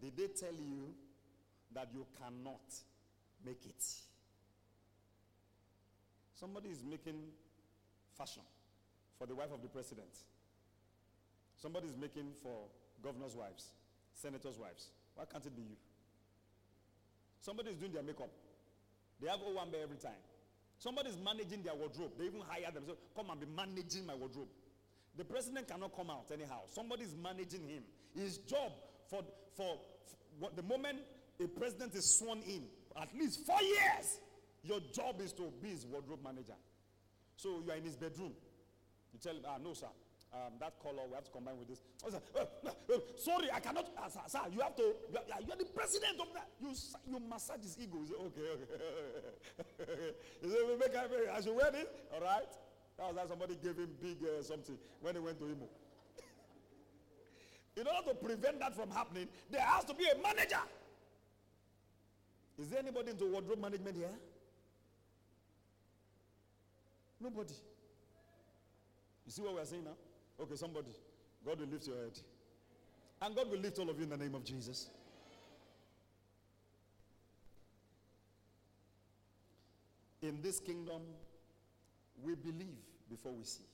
[0.00, 0.94] Did they tell you
[1.74, 2.60] that you cannot
[3.44, 3.82] make it?
[6.34, 7.20] Somebody is making
[8.16, 8.42] fashion
[9.18, 10.08] for the wife of the president.
[11.56, 12.66] Somebody is making for
[13.02, 13.70] governor's wives,
[14.12, 14.88] senators' wives.
[15.14, 15.76] Why can't it be you?
[17.40, 18.30] Somebody is doing their makeup.
[19.20, 20.20] They have one Owambe every time.
[20.78, 22.12] Somebody is managing their wardrobe.
[22.18, 22.82] They even hire them.
[22.86, 24.48] So come and be managing my wardrobe.
[25.16, 26.60] The president cannot come out anyhow.
[26.68, 27.82] Somebody is managing him.
[28.14, 28.72] His job
[29.08, 29.22] for,
[29.56, 29.76] for,
[30.40, 30.98] for the moment
[31.42, 32.62] a president is sworn in,
[33.00, 34.20] at least four years,
[34.62, 36.56] your job is to be his wardrobe manager.
[37.36, 38.32] So you are in his bedroom.
[39.12, 39.86] You tell him, ah, no, sir.
[40.34, 41.80] Um, that color we have to combine with this.
[42.04, 43.86] Oh, sir, uh, sorry, I cannot.
[43.96, 44.82] Uh, sir, sir, you have to.
[44.82, 46.48] You are, you are, the president of that.
[46.60, 46.74] You
[47.06, 47.98] you massage his ego.
[48.00, 50.12] You say, okay, okay.
[50.42, 51.86] you say, we make I should wear this.
[52.12, 52.50] All right.
[52.98, 55.68] That was how somebody gave him big uh, something when he went to Imo.
[57.76, 60.60] In order to prevent that from happening, there has to be a manager.
[62.58, 64.14] Is there anybody into wardrobe management here?
[67.20, 67.54] Nobody.
[69.26, 69.96] You see what we are saying now?
[70.40, 70.90] Okay, somebody.
[71.44, 72.18] God will lift your head.
[73.20, 74.88] And God will lift all of you in the name of Jesus.
[80.22, 81.02] In this kingdom,
[82.22, 83.64] we believe before we see.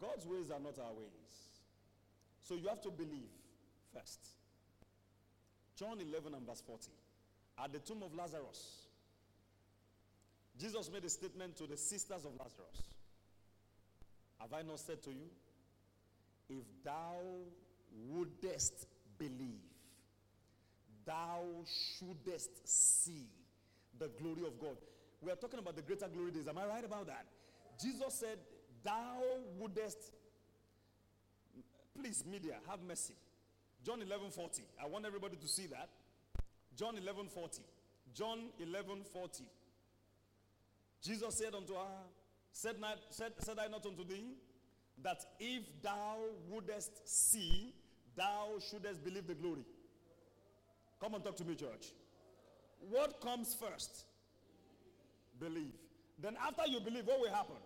[0.00, 1.51] God's ways are not our ways.
[2.52, 3.32] So you have to believe
[3.94, 4.20] first.
[5.74, 6.90] John 11 and verse 40.
[7.64, 8.88] At the tomb of Lazarus,
[10.60, 12.92] Jesus made a statement to the sisters of Lazarus.
[14.38, 15.30] Have I not said to you?
[16.50, 17.16] If thou
[18.10, 18.86] wouldest
[19.16, 19.64] believe,
[21.06, 21.40] thou
[21.96, 23.24] shouldest see
[23.98, 24.76] the glory of God.
[25.22, 26.48] We are talking about the greater glory days.
[26.48, 27.24] Am I right about that?
[27.82, 28.36] Jesus said,
[28.84, 29.22] Thou
[29.58, 30.12] wouldest.
[31.98, 33.14] Please, media, have mercy.
[33.84, 34.62] John 11 40.
[34.82, 35.88] I want everybody to see that.
[36.76, 37.62] John 11 40.
[38.14, 39.44] John 11 40.
[41.02, 42.04] Jesus said unto her,
[42.52, 44.34] said, not, said, said I not unto thee,
[45.02, 46.18] that if thou
[46.48, 47.74] wouldest see,
[48.16, 49.64] thou shouldest believe the glory.
[51.00, 51.88] Come and talk to me, church.
[52.88, 54.04] What comes first?
[55.40, 55.72] Believe.
[56.20, 57.56] Then after you believe, what will happen?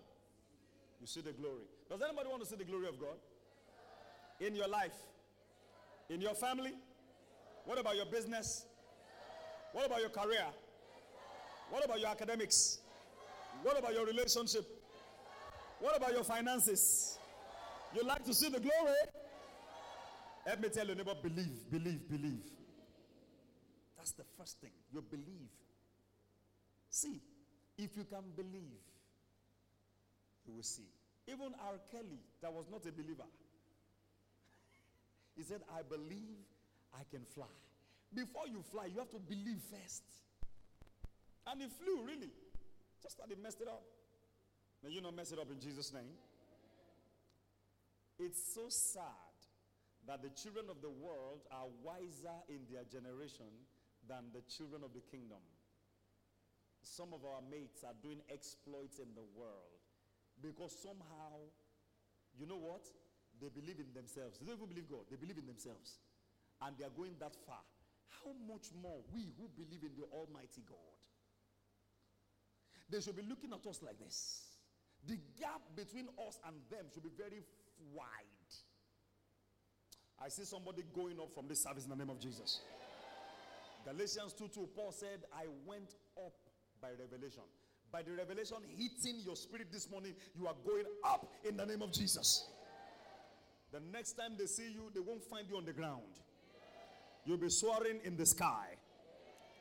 [1.00, 1.64] You see the glory.
[1.90, 3.16] Does anybody want to see the glory of God?
[4.40, 4.94] In your life?
[6.10, 6.72] In your family?
[7.64, 8.64] What about your business?
[9.72, 10.46] What about your career?
[11.70, 12.78] What about your academics?
[13.62, 14.66] What about your relationship?
[15.80, 17.18] What about your finances?
[17.94, 18.94] You like to see the glory?
[20.46, 22.44] Let me tell your neighbor believe, believe, believe.
[23.96, 24.70] That's the first thing.
[24.92, 25.50] You believe.
[26.88, 27.20] See,
[27.76, 28.80] if you can believe,
[30.46, 30.88] you will see.
[31.26, 31.74] Even R.
[31.90, 33.24] Kelly, that was not a believer,
[35.36, 36.40] he said, I believe
[36.94, 37.52] I can fly.
[38.14, 40.04] Before you fly, you have to believe first.
[41.46, 42.32] And he flew, really.
[43.02, 43.82] Just that he messed it up.
[44.82, 46.16] May you not mess it up in Jesus' name.
[48.18, 49.36] It's so sad
[50.06, 53.50] that the children of the world are wiser in their generation
[54.08, 55.42] than the children of the kingdom.
[56.82, 59.82] Some of our mates are doing exploits in the world
[60.40, 61.50] because somehow,
[62.38, 62.86] you know what?
[63.40, 64.38] They believe in themselves.
[64.38, 65.98] They don't even believe God, they believe in themselves.
[66.62, 67.60] And they are going that far.
[68.24, 70.96] How much more we who believe in the Almighty God?
[72.88, 74.46] They should be looking at us like this.
[75.06, 77.42] The gap between us and them should be very
[77.92, 78.50] wide.
[80.22, 82.60] I see somebody going up from this service in the name of Jesus.
[83.84, 86.32] Galatians 2 2, Paul said, I went up
[86.80, 87.42] by revelation.
[87.92, 91.82] By the revelation hitting your spirit this morning, you are going up in the name
[91.82, 92.48] of Jesus.
[93.76, 96.16] The next time they see you, they won't find you on the ground.
[97.26, 98.68] You'll be soaring in the sky.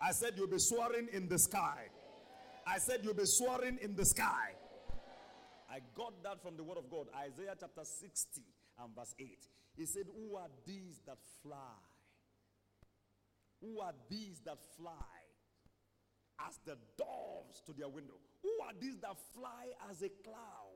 [0.01, 1.89] I said, You'll be soaring in the sky.
[2.65, 4.55] I said, You'll be soaring in the sky.
[5.69, 8.41] I got that from the word of God, Isaiah chapter 60
[8.79, 9.27] and verse 8.
[9.75, 11.83] He said, Who are these that fly?
[13.59, 14.93] Who are these that fly
[16.47, 18.15] as the doves to their window?
[18.43, 20.74] Who are these that fly as a cloud?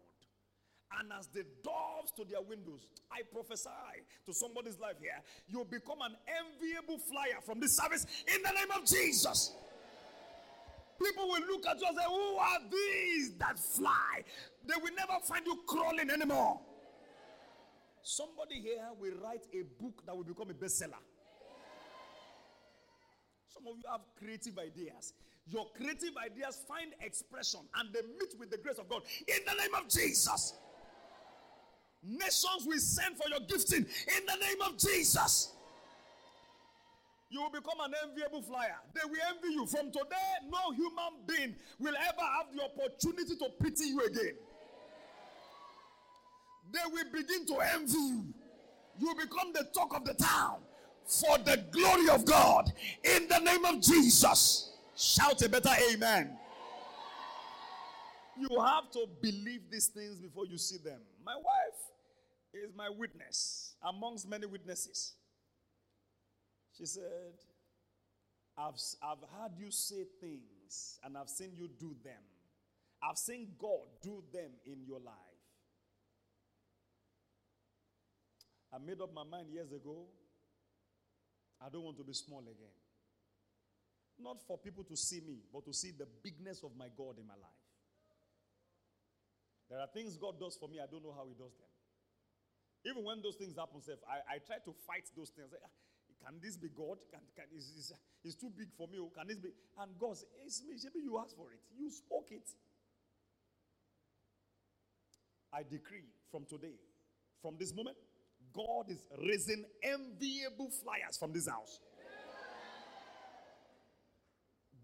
[0.97, 3.69] And as the doves to their windows, I prophesy
[4.25, 8.71] to somebody's life here, you'll become an enviable flyer from this service in the name
[8.75, 9.53] of Jesus.
[11.01, 14.23] People will look at you and say, Who are these that fly?
[14.67, 16.59] They will never find you crawling anymore.
[18.01, 20.99] Somebody here will write a book that will become a bestseller.
[23.47, 25.13] Some of you have creative ideas.
[25.47, 29.53] Your creative ideas find expression and they meet with the grace of God in the
[29.53, 30.53] name of Jesus.
[32.03, 35.53] Nations will send for your gifting in the name of Jesus.
[37.29, 38.77] You will become an enviable flyer.
[38.93, 39.67] They will envy you.
[39.67, 44.33] From today, no human being will ever have the opportunity to pity you again.
[46.71, 48.25] They will begin to envy you.
[48.99, 50.57] You will become the talk of the town
[51.05, 52.71] for the glory of God
[53.03, 54.71] in the name of Jesus.
[54.95, 56.37] Shout a better amen.
[58.37, 60.99] You have to believe these things before you see them.
[61.25, 61.88] My wife
[62.53, 65.13] is my witness amongst many witnesses.
[66.77, 67.33] She said,
[68.57, 72.23] I've, I've heard you say things and I've seen you do them.
[73.01, 75.15] I've seen God do them in your life.
[78.73, 80.05] I made up my mind years ago.
[81.61, 82.75] I don't want to be small again.
[84.19, 87.27] Not for people to see me, but to see the bigness of my God in
[87.27, 87.59] my life.
[89.69, 91.78] There are things God does for me, I don't know how He does them.
[92.85, 95.51] Even when those things happen, I, I try to fight those things.
[95.51, 95.67] Ah,
[96.23, 96.97] can this be God?
[97.11, 98.99] Can, can, is, is, it's too big for me.
[98.99, 99.49] Oh, can this be?
[99.79, 101.03] And God says, It's me.
[101.03, 101.59] You asked for it.
[101.77, 102.47] You spoke it.
[105.51, 106.75] I decree from today,
[107.41, 107.97] from this moment,
[108.53, 111.79] God is raising enviable flyers from this house.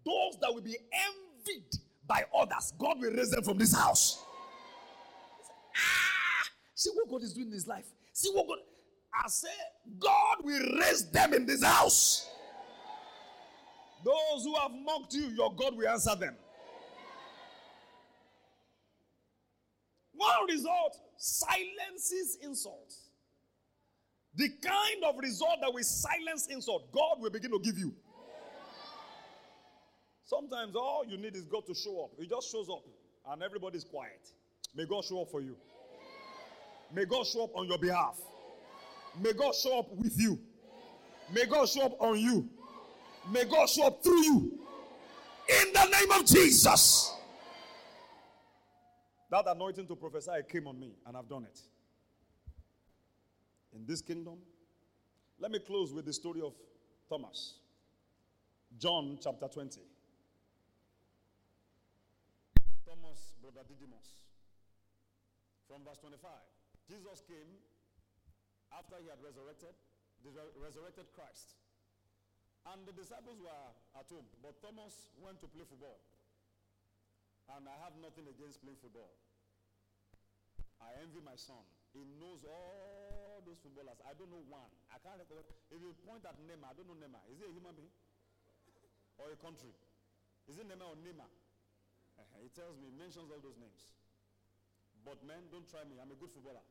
[0.04, 4.22] Those that will be envied by others, God will raise them from this house.
[6.76, 7.86] See what God is doing in his life.
[8.12, 8.58] See what God.
[9.12, 9.48] I say,
[9.98, 12.28] God will raise them in this house.
[14.04, 16.36] Those who have mocked you, your God will answer them.
[20.18, 23.10] normal result silences insults.
[24.34, 27.94] The kind of result that will silence insult, God will begin to give you.
[30.24, 32.10] Sometimes all you need is God to show up.
[32.18, 32.82] He just shows up
[33.30, 34.28] and everybody's quiet.
[34.74, 35.56] May God show up for you.
[36.92, 38.18] May God show up on your behalf.
[39.20, 40.38] May God show up with you.
[41.32, 42.48] May God show up on you.
[43.30, 44.58] May God show up through you.
[45.48, 47.12] In the name of Jesus.
[49.30, 51.60] That anointing to prophesy came on me, and I've done it.
[53.74, 54.38] In this kingdom,
[55.38, 56.54] let me close with the story of
[57.08, 57.54] Thomas.
[58.78, 59.80] John chapter 20.
[62.86, 64.06] Thomas, brother Didymus.
[65.68, 66.30] From verse 25.
[66.86, 67.50] Jesus came
[68.70, 69.74] after he had resurrected,
[70.58, 71.58] resurrected Christ.
[72.66, 76.02] And the disciples were at home, but Thomas went to play football.
[77.54, 79.14] And I have nothing against playing football.
[80.82, 81.62] I envy my son.
[81.94, 84.02] He knows all those footballers.
[84.02, 84.66] I don't know one.
[84.90, 85.46] I can't recall.
[85.70, 87.22] If you point at Neymar, I don't know Neymar.
[87.30, 87.94] Is he a human being?
[89.18, 89.72] or a country?
[90.48, 91.28] Is it Neymar or Neymar?
[92.40, 93.92] He tells me, mentions all those names.
[95.04, 95.96] But men, don't try me.
[96.00, 96.64] I'm a good footballer.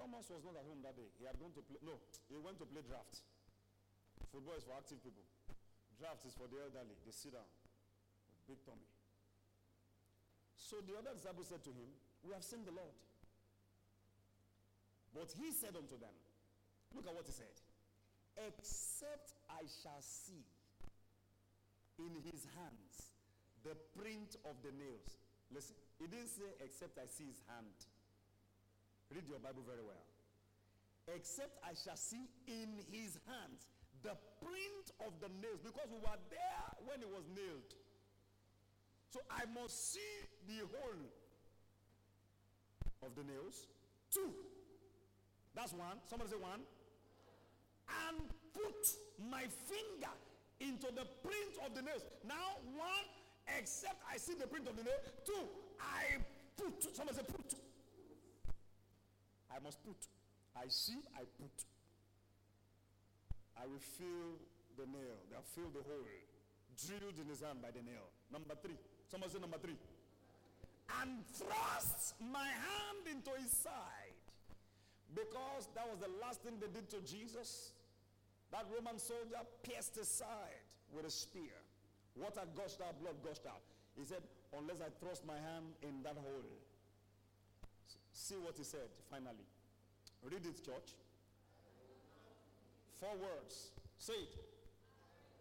[0.00, 1.12] Thomas was not at home that day.
[1.20, 1.76] He had gone to play.
[1.84, 2.00] No,
[2.32, 3.20] he went to play draft.
[4.32, 5.28] Football is for active people.
[6.00, 6.96] Draft is for the elderly.
[7.04, 7.44] They sit down
[8.48, 8.88] big Tommy.
[10.56, 11.92] So the other disciples said to him,
[12.24, 12.96] We have seen the Lord.
[15.12, 16.16] But he said unto them,
[16.96, 17.52] Look at what he said.
[18.40, 20.48] Except I shall see
[22.00, 23.12] in his hands
[23.60, 25.20] the print of the nails.
[25.52, 27.76] Listen, he didn't say, Except I see his hand.
[29.10, 30.04] Read your Bible very well.
[31.14, 33.66] Except I shall see in his hands
[34.02, 37.74] the print of the nails because we were there when it was nailed.
[39.10, 40.14] So I must see
[40.46, 41.04] the hole
[43.02, 43.66] of the nails.
[44.14, 44.30] Two.
[45.54, 45.98] That's one.
[46.06, 46.62] Somebody say one.
[48.06, 48.22] And
[48.54, 48.86] put
[49.18, 50.14] my finger
[50.60, 52.06] into the print of the nails.
[52.22, 53.06] Now, one,
[53.58, 55.00] except I see the print of the nail.
[55.26, 55.42] Two,
[55.80, 56.22] I
[56.56, 56.94] put.
[56.94, 57.54] Somebody say put.
[59.54, 59.96] I must put.
[60.56, 61.56] I see, I put.
[63.60, 64.38] I will feel
[64.76, 65.18] the nail.
[65.30, 66.06] They'll feel the hole
[66.86, 68.08] drilled in his hand by the nail.
[68.32, 68.78] Number three.
[69.10, 69.76] Someone say number three.
[71.02, 74.16] And thrust my hand into his side.
[75.14, 77.72] Because that was the last thing they did to Jesus.
[78.52, 81.54] That Roman soldier pierced his side with a spear.
[82.16, 83.62] Water gushed out, blood gushed out.
[83.98, 84.22] He said,
[84.56, 86.50] unless I thrust my hand in that hole,
[88.20, 89.48] See what he said finally.
[90.22, 90.92] Read it, church.
[93.00, 93.70] Four words.
[93.96, 94.36] Say it.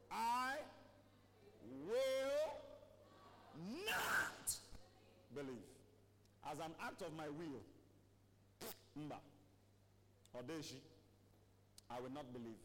[0.10, 0.54] I
[1.86, 2.56] will
[3.86, 4.56] not
[5.36, 5.70] believe.
[6.50, 7.62] As an act of my will,
[8.98, 9.20] Mba,
[10.38, 10.80] Odeshi,
[11.92, 12.64] I will not believe.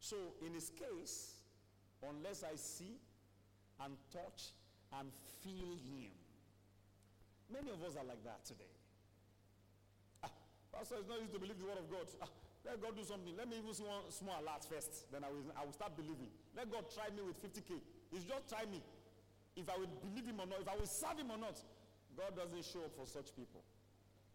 [0.00, 1.36] So, in his case,
[2.02, 2.98] unless I see
[3.84, 4.50] and touch
[4.98, 5.08] and
[5.42, 6.10] feel him,
[7.52, 8.70] Many of us are like that today.
[10.24, 10.30] Ah,
[10.74, 12.06] Pastor is not used to believe the word of God.
[12.22, 12.30] Ah,
[12.66, 13.30] let God do something.
[13.38, 15.06] Let me even see one small alert first.
[15.14, 16.34] Then I will, I will start believing.
[16.58, 17.78] Let God try me with 50K.
[18.10, 18.82] He's just try me.
[19.54, 21.56] If I will believe him or not, if I will serve him or not.
[22.18, 23.60] God doesn't show up for such people.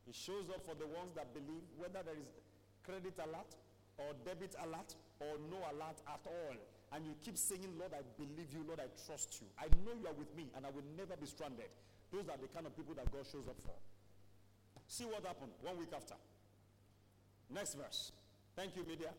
[0.06, 2.30] He shows up for the ones that believe, whether there is
[2.86, 3.52] credit alert
[3.98, 6.58] or debit alert or no alert at all.
[6.94, 8.64] And you keep saying, Lord, I believe you.
[8.68, 9.48] Lord, I trust you.
[9.58, 11.70] I know you are with me and I will never be stranded.
[12.12, 13.76] Those are the kind of people that God shows up for.
[14.88, 16.16] See what happened one week after.
[17.50, 18.12] Next verse.
[18.56, 19.10] Thank you, media.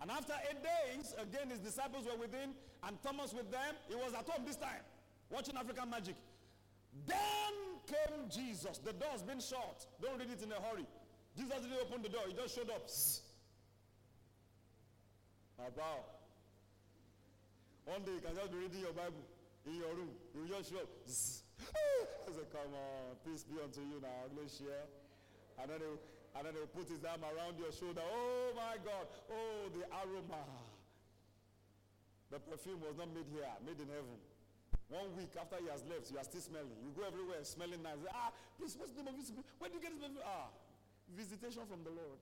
[0.00, 2.54] And after eight days, again his disciples were within
[2.86, 3.74] and Thomas with them.
[3.88, 4.84] He was at home this time,
[5.30, 6.14] watching African magic.
[7.06, 7.54] Then
[7.86, 8.78] came Jesus.
[8.78, 9.86] The door's been shut.
[10.02, 10.86] Don't read it in a hurry.
[11.36, 12.88] Jesus didn't open the door, he just showed up.
[15.58, 16.16] About.
[17.86, 19.24] One day you can just be reading your Bible
[19.66, 20.10] in your room.
[20.36, 24.28] You just show I said, come on, peace be unto you now.
[24.36, 24.84] Let's share.
[25.56, 25.88] And then, he,
[26.36, 28.04] and then he'll put his arm around your shoulder.
[28.04, 29.08] Oh my God.
[29.32, 30.44] Oh, the aroma.
[32.28, 34.20] The perfume was not made here, made in heaven.
[34.92, 36.76] One week after he has left, you are still smelling.
[36.84, 37.96] You go everywhere smelling nice.
[38.12, 38.30] Ah,
[38.60, 39.32] please, what's the name of this?
[39.58, 40.20] Where do you get this perfume?
[40.20, 40.52] Ah,
[41.16, 42.20] visitation from the Lord.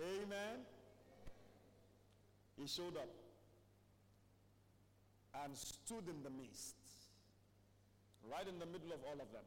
[0.00, 0.64] Amen.
[2.56, 3.10] He showed up
[5.44, 6.74] and stood in the midst,
[8.30, 9.46] right in the middle of all of them,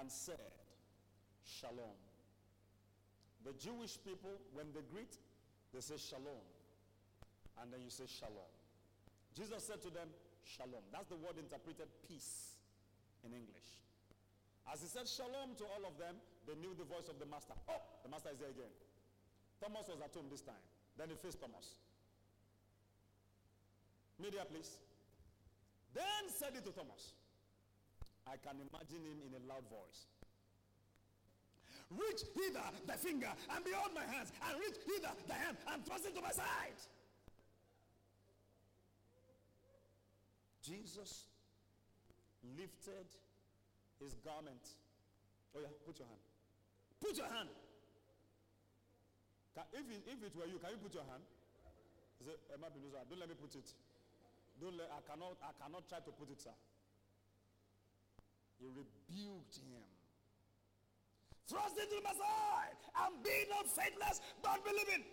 [0.00, 0.52] and said,
[1.44, 1.98] Shalom.
[3.44, 5.16] The Jewish people, when they greet,
[5.72, 6.42] they say Shalom.
[7.60, 8.52] And then you say shalom.
[9.32, 10.08] Jesus said to them,
[10.44, 10.84] shalom.
[10.92, 12.56] That's the word interpreted peace
[13.24, 13.80] in English.
[14.68, 17.54] As he said shalom to all of them, they knew the voice of the master.
[17.68, 18.72] Oh, the master is there again.
[19.60, 20.60] Thomas was at home this time.
[21.00, 21.80] Then he faced Thomas.
[24.20, 24.80] Media, please.
[25.96, 27.16] Then said it to Thomas.
[28.28, 30.12] I can imagine him in a loud voice.
[31.88, 36.04] Reach hither the finger and behold my hands, and reach hither the hand and thrust
[36.04, 36.76] it to my side.
[40.60, 41.30] Jesus
[42.58, 43.08] lifted
[44.02, 44.76] his garment.
[45.54, 46.24] Oh yeah, put your hand.
[47.00, 47.48] Put your hand.
[49.54, 51.22] Can, if, it, if it were you, can you put your hand?
[52.52, 53.72] Emma eh, don't let me put it.
[54.60, 56.56] Don't let, I cannot, I cannot try to put it, sir.
[58.58, 59.84] He rebuked him.
[61.48, 65.04] Thrust into my side and be not faithless, but believing.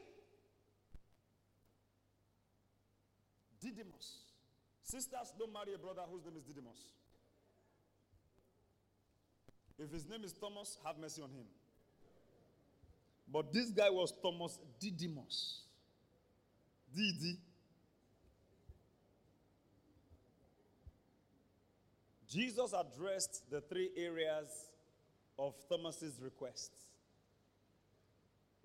[3.61, 4.23] Didymus.
[4.83, 6.77] Sisters, don't marry a brother whose name is Didymus.
[9.77, 11.45] If his name is Thomas, have mercy on him.
[13.31, 15.61] But this guy was Thomas Didymus.
[16.95, 17.39] Didi.
[22.33, 24.47] Jesus addressed the three areas
[25.37, 26.87] of Thomas's requests.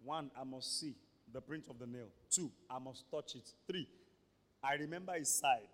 [0.02, 0.94] One, I must see
[1.34, 2.08] the print of the nail.
[2.30, 3.52] Two, I must touch it.
[3.66, 3.86] Three,
[4.62, 5.68] I remember his side.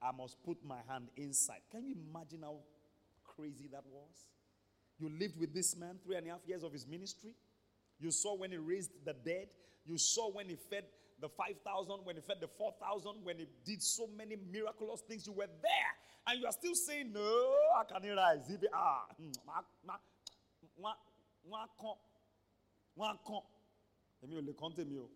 [0.00, 1.60] I must put my hand inside.
[1.70, 2.56] Can you imagine how
[3.36, 4.24] crazy that was?
[4.98, 7.34] You lived with this man three and a half years of his ministry.
[7.98, 9.48] You saw when he raised the dead.
[9.84, 10.84] You saw when he fed
[11.20, 15.26] the 5,000, when he fed the 4,000, when he did so many miraculous things.
[15.26, 16.09] You were there.
[16.26, 18.48] And you are still saying, No, I can't rise.
[18.50, 19.06] If ah,
[21.48, 21.96] wọ́n kàn
[22.98, 23.42] wọ́n kàn
[24.22, 25.06] èmi ò lè kàn tèmi o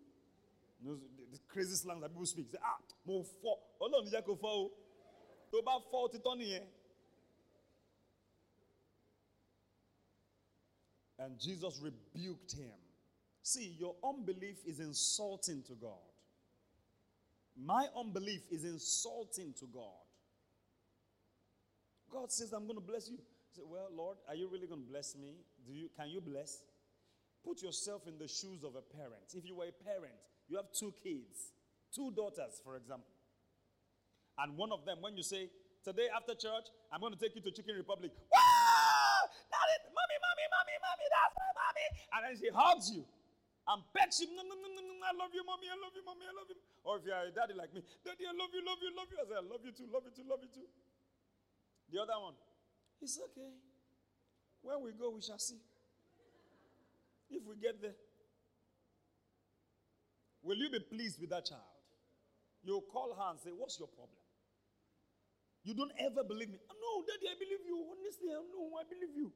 [1.31, 4.65] the crazy slang that people speak say ah mo fọ́ ọlọ́run jẹ́ kó fọ́ o
[5.51, 6.41] tó bá fọ́ ó ti tán.
[11.17, 12.77] And Jesus rebuked him.
[13.41, 16.11] See, your unbelief is insulting to God.
[17.55, 20.03] My unbelief is insulting to God.
[22.11, 23.17] God says, I'm going to bless you.
[23.17, 25.35] I said, Well, Lord, are you really going to bless me?
[25.65, 26.61] Do you, can you bless?
[27.45, 29.29] Put yourself in the shoes of a parent.
[29.33, 30.17] If you were a parent,
[30.47, 31.53] you have two kids,
[31.93, 33.13] two daughters, for example.
[34.37, 35.49] And one of them, when you say,
[35.85, 38.09] Today after church, I'm going to take you to Chicken Republic.
[38.33, 39.21] Wow!
[39.53, 41.85] That is, mommy, mommy, mommy, mommy, that's my mommy.
[42.09, 43.05] And then she hugs you
[43.69, 44.33] and pets you.
[44.33, 46.49] No, no, no, no, no, I love you, mommy, I love you, mommy, I love
[46.49, 46.57] you.
[46.81, 49.17] Or if you're a daddy like me, daddy, I love you, love you, love you.
[49.21, 50.65] I say, I love you too, love you too, love you too.
[51.91, 52.33] The other one,
[53.01, 53.51] it's okay.
[54.61, 55.61] When we go, we shall see.
[57.29, 57.95] If we get there,
[60.41, 61.61] will you be pleased with that child?
[62.63, 64.17] You'll call her and say, What's your problem?
[65.63, 66.57] You don't ever believe me.
[66.69, 67.77] No, daddy, I believe you.
[67.89, 69.33] Honestly, I know, I believe you.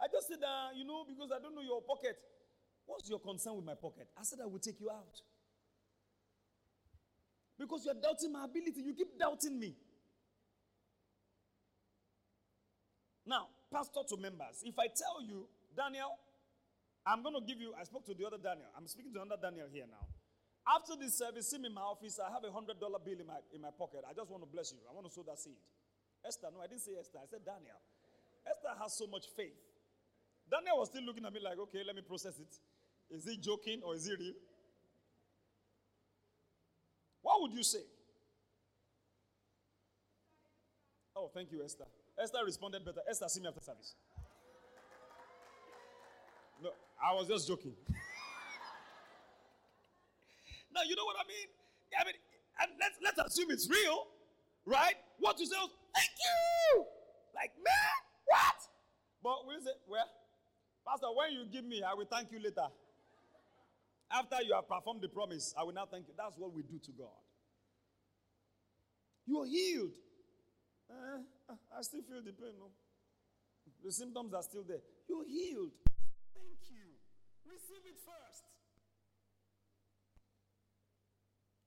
[0.00, 2.18] I just said, uh, you know, because I don't know your pocket.
[2.86, 4.08] What's your concern with my pocket?
[4.18, 5.22] I said I will take you out.
[7.58, 8.82] Because you're doubting my ability.
[8.82, 9.74] You keep doubting me.
[13.28, 15.44] Now, pastor to members, if I tell you,
[15.76, 16.16] Daniel,
[17.04, 18.72] I'm going to give you, I spoke to the other Daniel.
[18.72, 20.08] I'm speaking to another Daniel here now.
[20.64, 22.16] After this service, see me in my office.
[22.16, 24.00] I have a $100 bill in my, in my pocket.
[24.08, 24.80] I just want to bless you.
[24.88, 25.60] I want to sow that seed.
[26.24, 27.20] Esther, no, I didn't say Esther.
[27.20, 27.76] I said Daniel.
[28.48, 29.56] Esther has so much faith.
[30.48, 32.52] Daniel was still looking at me like, okay, let me process it.
[33.12, 34.40] Is he joking or is he real?
[37.20, 37.84] What would you say?
[41.16, 41.84] Oh, thank you, Esther.
[42.20, 43.00] Esther responded better.
[43.08, 43.94] Esther, see me after service.
[46.62, 46.70] No,
[47.02, 47.74] I was just joking.
[50.74, 51.48] now, you know what I mean?
[51.98, 52.14] I mean,
[52.60, 54.06] and let's, let's assume it's real,
[54.66, 54.94] right?
[55.18, 56.84] What you say was, thank you!
[57.34, 58.58] Like, man, what?
[59.22, 60.08] But we'll say, well,
[60.86, 62.66] Pastor, when you give me, I will thank you later.
[64.10, 66.14] After you have performed the promise, I will now thank you.
[66.16, 67.08] That's what we do to God.
[69.26, 69.92] You are healed.
[70.88, 71.20] Uh,
[71.72, 72.72] I still feel the pain, no?
[73.84, 74.80] The symptoms are still there.
[75.08, 75.76] You're healed.
[76.32, 76.96] Thank you.
[77.44, 78.44] Receive it first.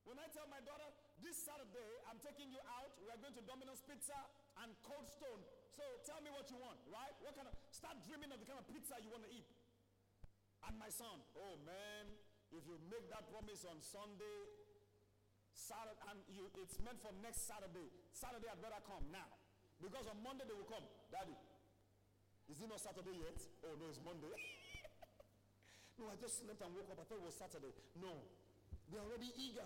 [0.04, 0.90] When I tell my daughter,
[1.22, 4.18] this Saturday, I'm taking you out, we are going to Domino's Pizza
[4.66, 5.46] and Cold Stone.
[5.70, 7.14] So tell me what you want, right?
[7.22, 9.46] What kind of, start dreaming of the kind of pizza you want to eat.
[10.66, 12.10] And my son, oh man,
[12.52, 14.61] if you make that promise on Sunday,
[15.62, 17.94] Saturday, and you, it's meant for next Saturday.
[18.10, 19.30] Saturday, I better come now.
[19.78, 20.82] Because on Monday they will come.
[21.14, 21.38] Daddy,
[22.50, 23.38] is it not Saturday yet?
[23.66, 24.30] Oh, no, it's Monday.
[25.98, 26.98] no, I just slept and woke up.
[26.98, 27.74] I thought it was Saturday.
[27.98, 28.26] No.
[28.90, 29.66] They're already eager.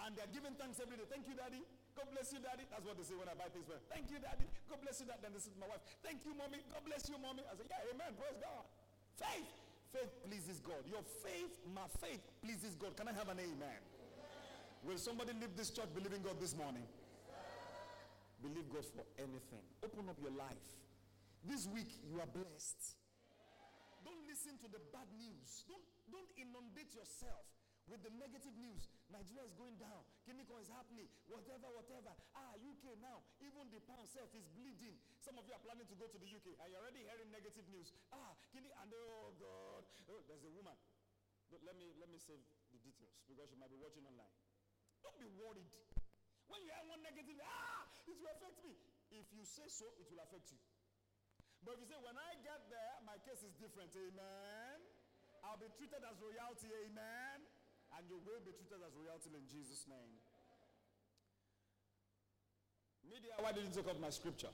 [0.00, 1.04] And they're giving thanks every day.
[1.08, 1.60] Thank you, daddy.
[1.92, 2.64] God bless you, daddy.
[2.70, 3.82] That's what they say when I buy things them.
[3.90, 4.46] Thank you, daddy.
[4.70, 5.20] God bless you, daddy.
[5.28, 6.62] Then this is my wife, Thank you, mommy.
[6.70, 7.42] God bless you, mommy.
[7.44, 8.14] I say, Yeah, amen.
[8.14, 8.64] Praise God.
[9.18, 9.50] Faith.
[9.90, 10.84] Faith pleases God.
[10.86, 12.94] Your faith, my faith pleases God.
[12.94, 13.82] Can I have an amen?
[14.86, 16.86] Will somebody leave this church believing God this morning?
[18.38, 19.64] Believe God for anything.
[19.82, 20.66] Open up your life.
[21.42, 22.98] This week you are blessed.
[24.06, 25.66] Don't listen to the bad news.
[25.66, 25.82] Don't,
[26.14, 27.42] don't inundate yourself
[27.90, 28.86] with the negative news.
[29.10, 30.06] Nigeria is going down.
[30.22, 31.10] Kiniko is happening.
[31.26, 32.14] Whatever, whatever.
[32.38, 33.26] Ah, UK now.
[33.42, 34.94] Even the pound self is bleeding.
[35.18, 37.66] Some of you are planning to go to the UK and you're already hearing negative
[37.72, 37.90] news.
[38.14, 39.82] Ah, Kini and oh God.
[40.06, 40.76] Oh, there's a woman.
[41.50, 44.30] But let me let me save the details because she might be watching online.
[45.02, 45.70] Don't be worried.
[46.48, 48.74] When you hear one negative, ah, it will affect me.
[49.12, 50.60] If you say so, it will affect you.
[51.64, 54.78] But if you say, when I get there, my case is different, amen.
[55.44, 57.44] I'll be treated as royalty, amen.
[57.96, 60.12] And you will be treated as royalty in Jesus' name.
[63.08, 64.52] Media, why didn't you take up my scripture?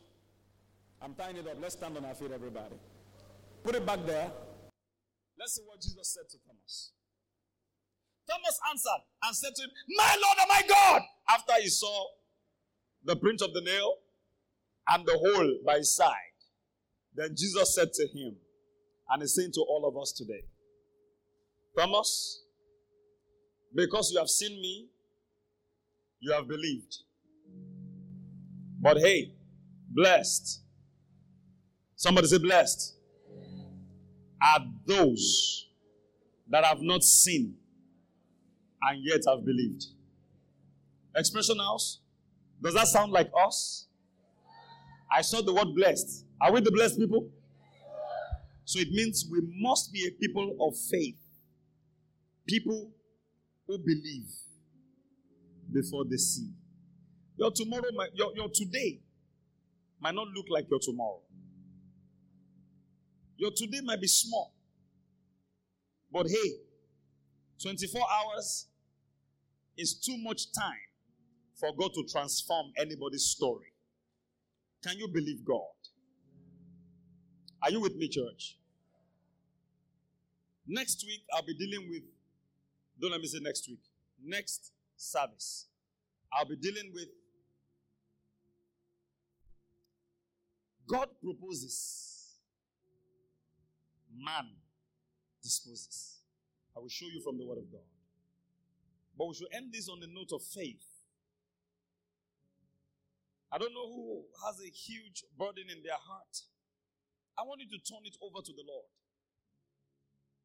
[1.02, 1.58] I'm tying it up.
[1.60, 2.78] Let's stand on our feet, everybody.
[3.62, 4.30] Put it back there.
[5.38, 6.93] Let's see what Jesus said to Thomas.
[8.28, 11.02] Thomas answered and said to him, My Lord and my God!
[11.28, 12.06] After he saw
[13.04, 13.96] the print of the nail
[14.88, 16.14] and the hole by his side,
[17.14, 18.36] then Jesus said to him,
[19.10, 20.42] and he's saying to all of us today,
[21.78, 22.42] Thomas,
[23.74, 24.88] because you have seen me,
[26.20, 26.96] you have believed.
[28.80, 29.34] But hey,
[29.90, 30.62] blessed.
[31.96, 32.94] Somebody say, blessed
[34.42, 35.68] are those
[36.48, 37.54] that have not seen
[38.88, 39.86] and yet have believed.
[41.16, 42.00] Expression house.
[42.62, 43.86] Does that sound like us?
[45.10, 46.24] I saw the word blessed.
[46.40, 47.28] Are we the blessed people?
[48.64, 51.16] So it means we must be a people of faith.
[52.46, 52.90] People
[53.66, 54.28] who believe
[55.72, 56.50] before they see.
[57.36, 59.00] Your tomorrow, might, your, your today
[60.00, 61.20] might not look like your tomorrow.
[63.36, 64.54] Your today might be small.
[66.12, 66.50] But hey,
[67.62, 68.68] 24 hours
[69.76, 70.88] is too much time
[71.54, 73.72] for God to transform anybody's story.
[74.82, 75.60] Can you believe God?
[77.62, 78.58] Are you with me, church?
[80.66, 82.02] Next week, I'll be dealing with,
[83.00, 83.80] don't let me say next week,
[84.22, 85.66] next service.
[86.32, 87.08] I'll be dealing with
[90.86, 92.38] God proposes,
[94.14, 94.44] man
[95.42, 96.20] disposes.
[96.76, 97.80] I will show you from the Word of God.
[99.16, 100.82] But we should end this on a note of faith.
[103.54, 106.34] I don't know who has a huge burden in their heart.
[107.38, 108.90] I want you to turn it over to the Lord.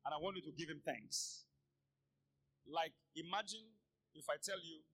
[0.05, 1.45] And I want you to give Him thanks.
[2.69, 3.65] Like, imagine
[4.13, 4.85] if I tell you,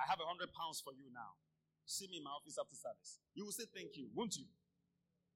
[0.00, 1.36] I have a hundred pounds for you now.
[1.84, 3.20] See me in my office after service.
[3.36, 4.48] You will say thank you, won't you?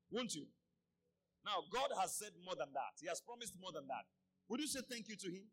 [0.09, 0.49] Won't you?
[1.45, 2.97] Now, God has said more than that.
[3.01, 4.09] He has promised more than that.
[4.49, 5.45] Would you say thank you to Him?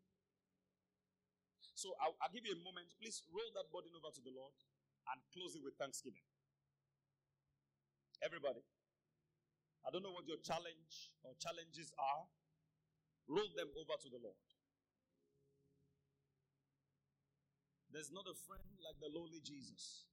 [1.74, 2.86] So I'll, I'll give you a moment.
[3.02, 4.54] Please roll that burden over to the Lord
[5.10, 6.22] and close it with thanksgiving.
[8.22, 8.62] Everybody.
[9.84, 12.24] I don't know what your challenge or challenges are.
[13.28, 14.38] Roll them over to the Lord.
[17.92, 20.08] There's not a friend like the lowly Jesus.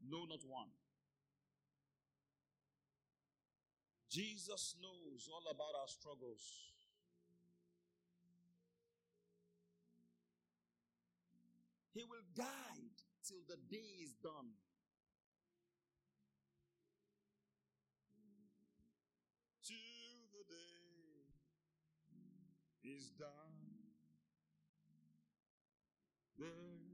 [0.00, 0.70] No, not one.
[4.08, 6.72] Jesus knows all about our struggles.
[11.98, 12.94] He will guide
[13.26, 14.54] till the day is done.
[19.66, 21.34] Till the day
[22.84, 23.58] is done.
[26.38, 26.87] There's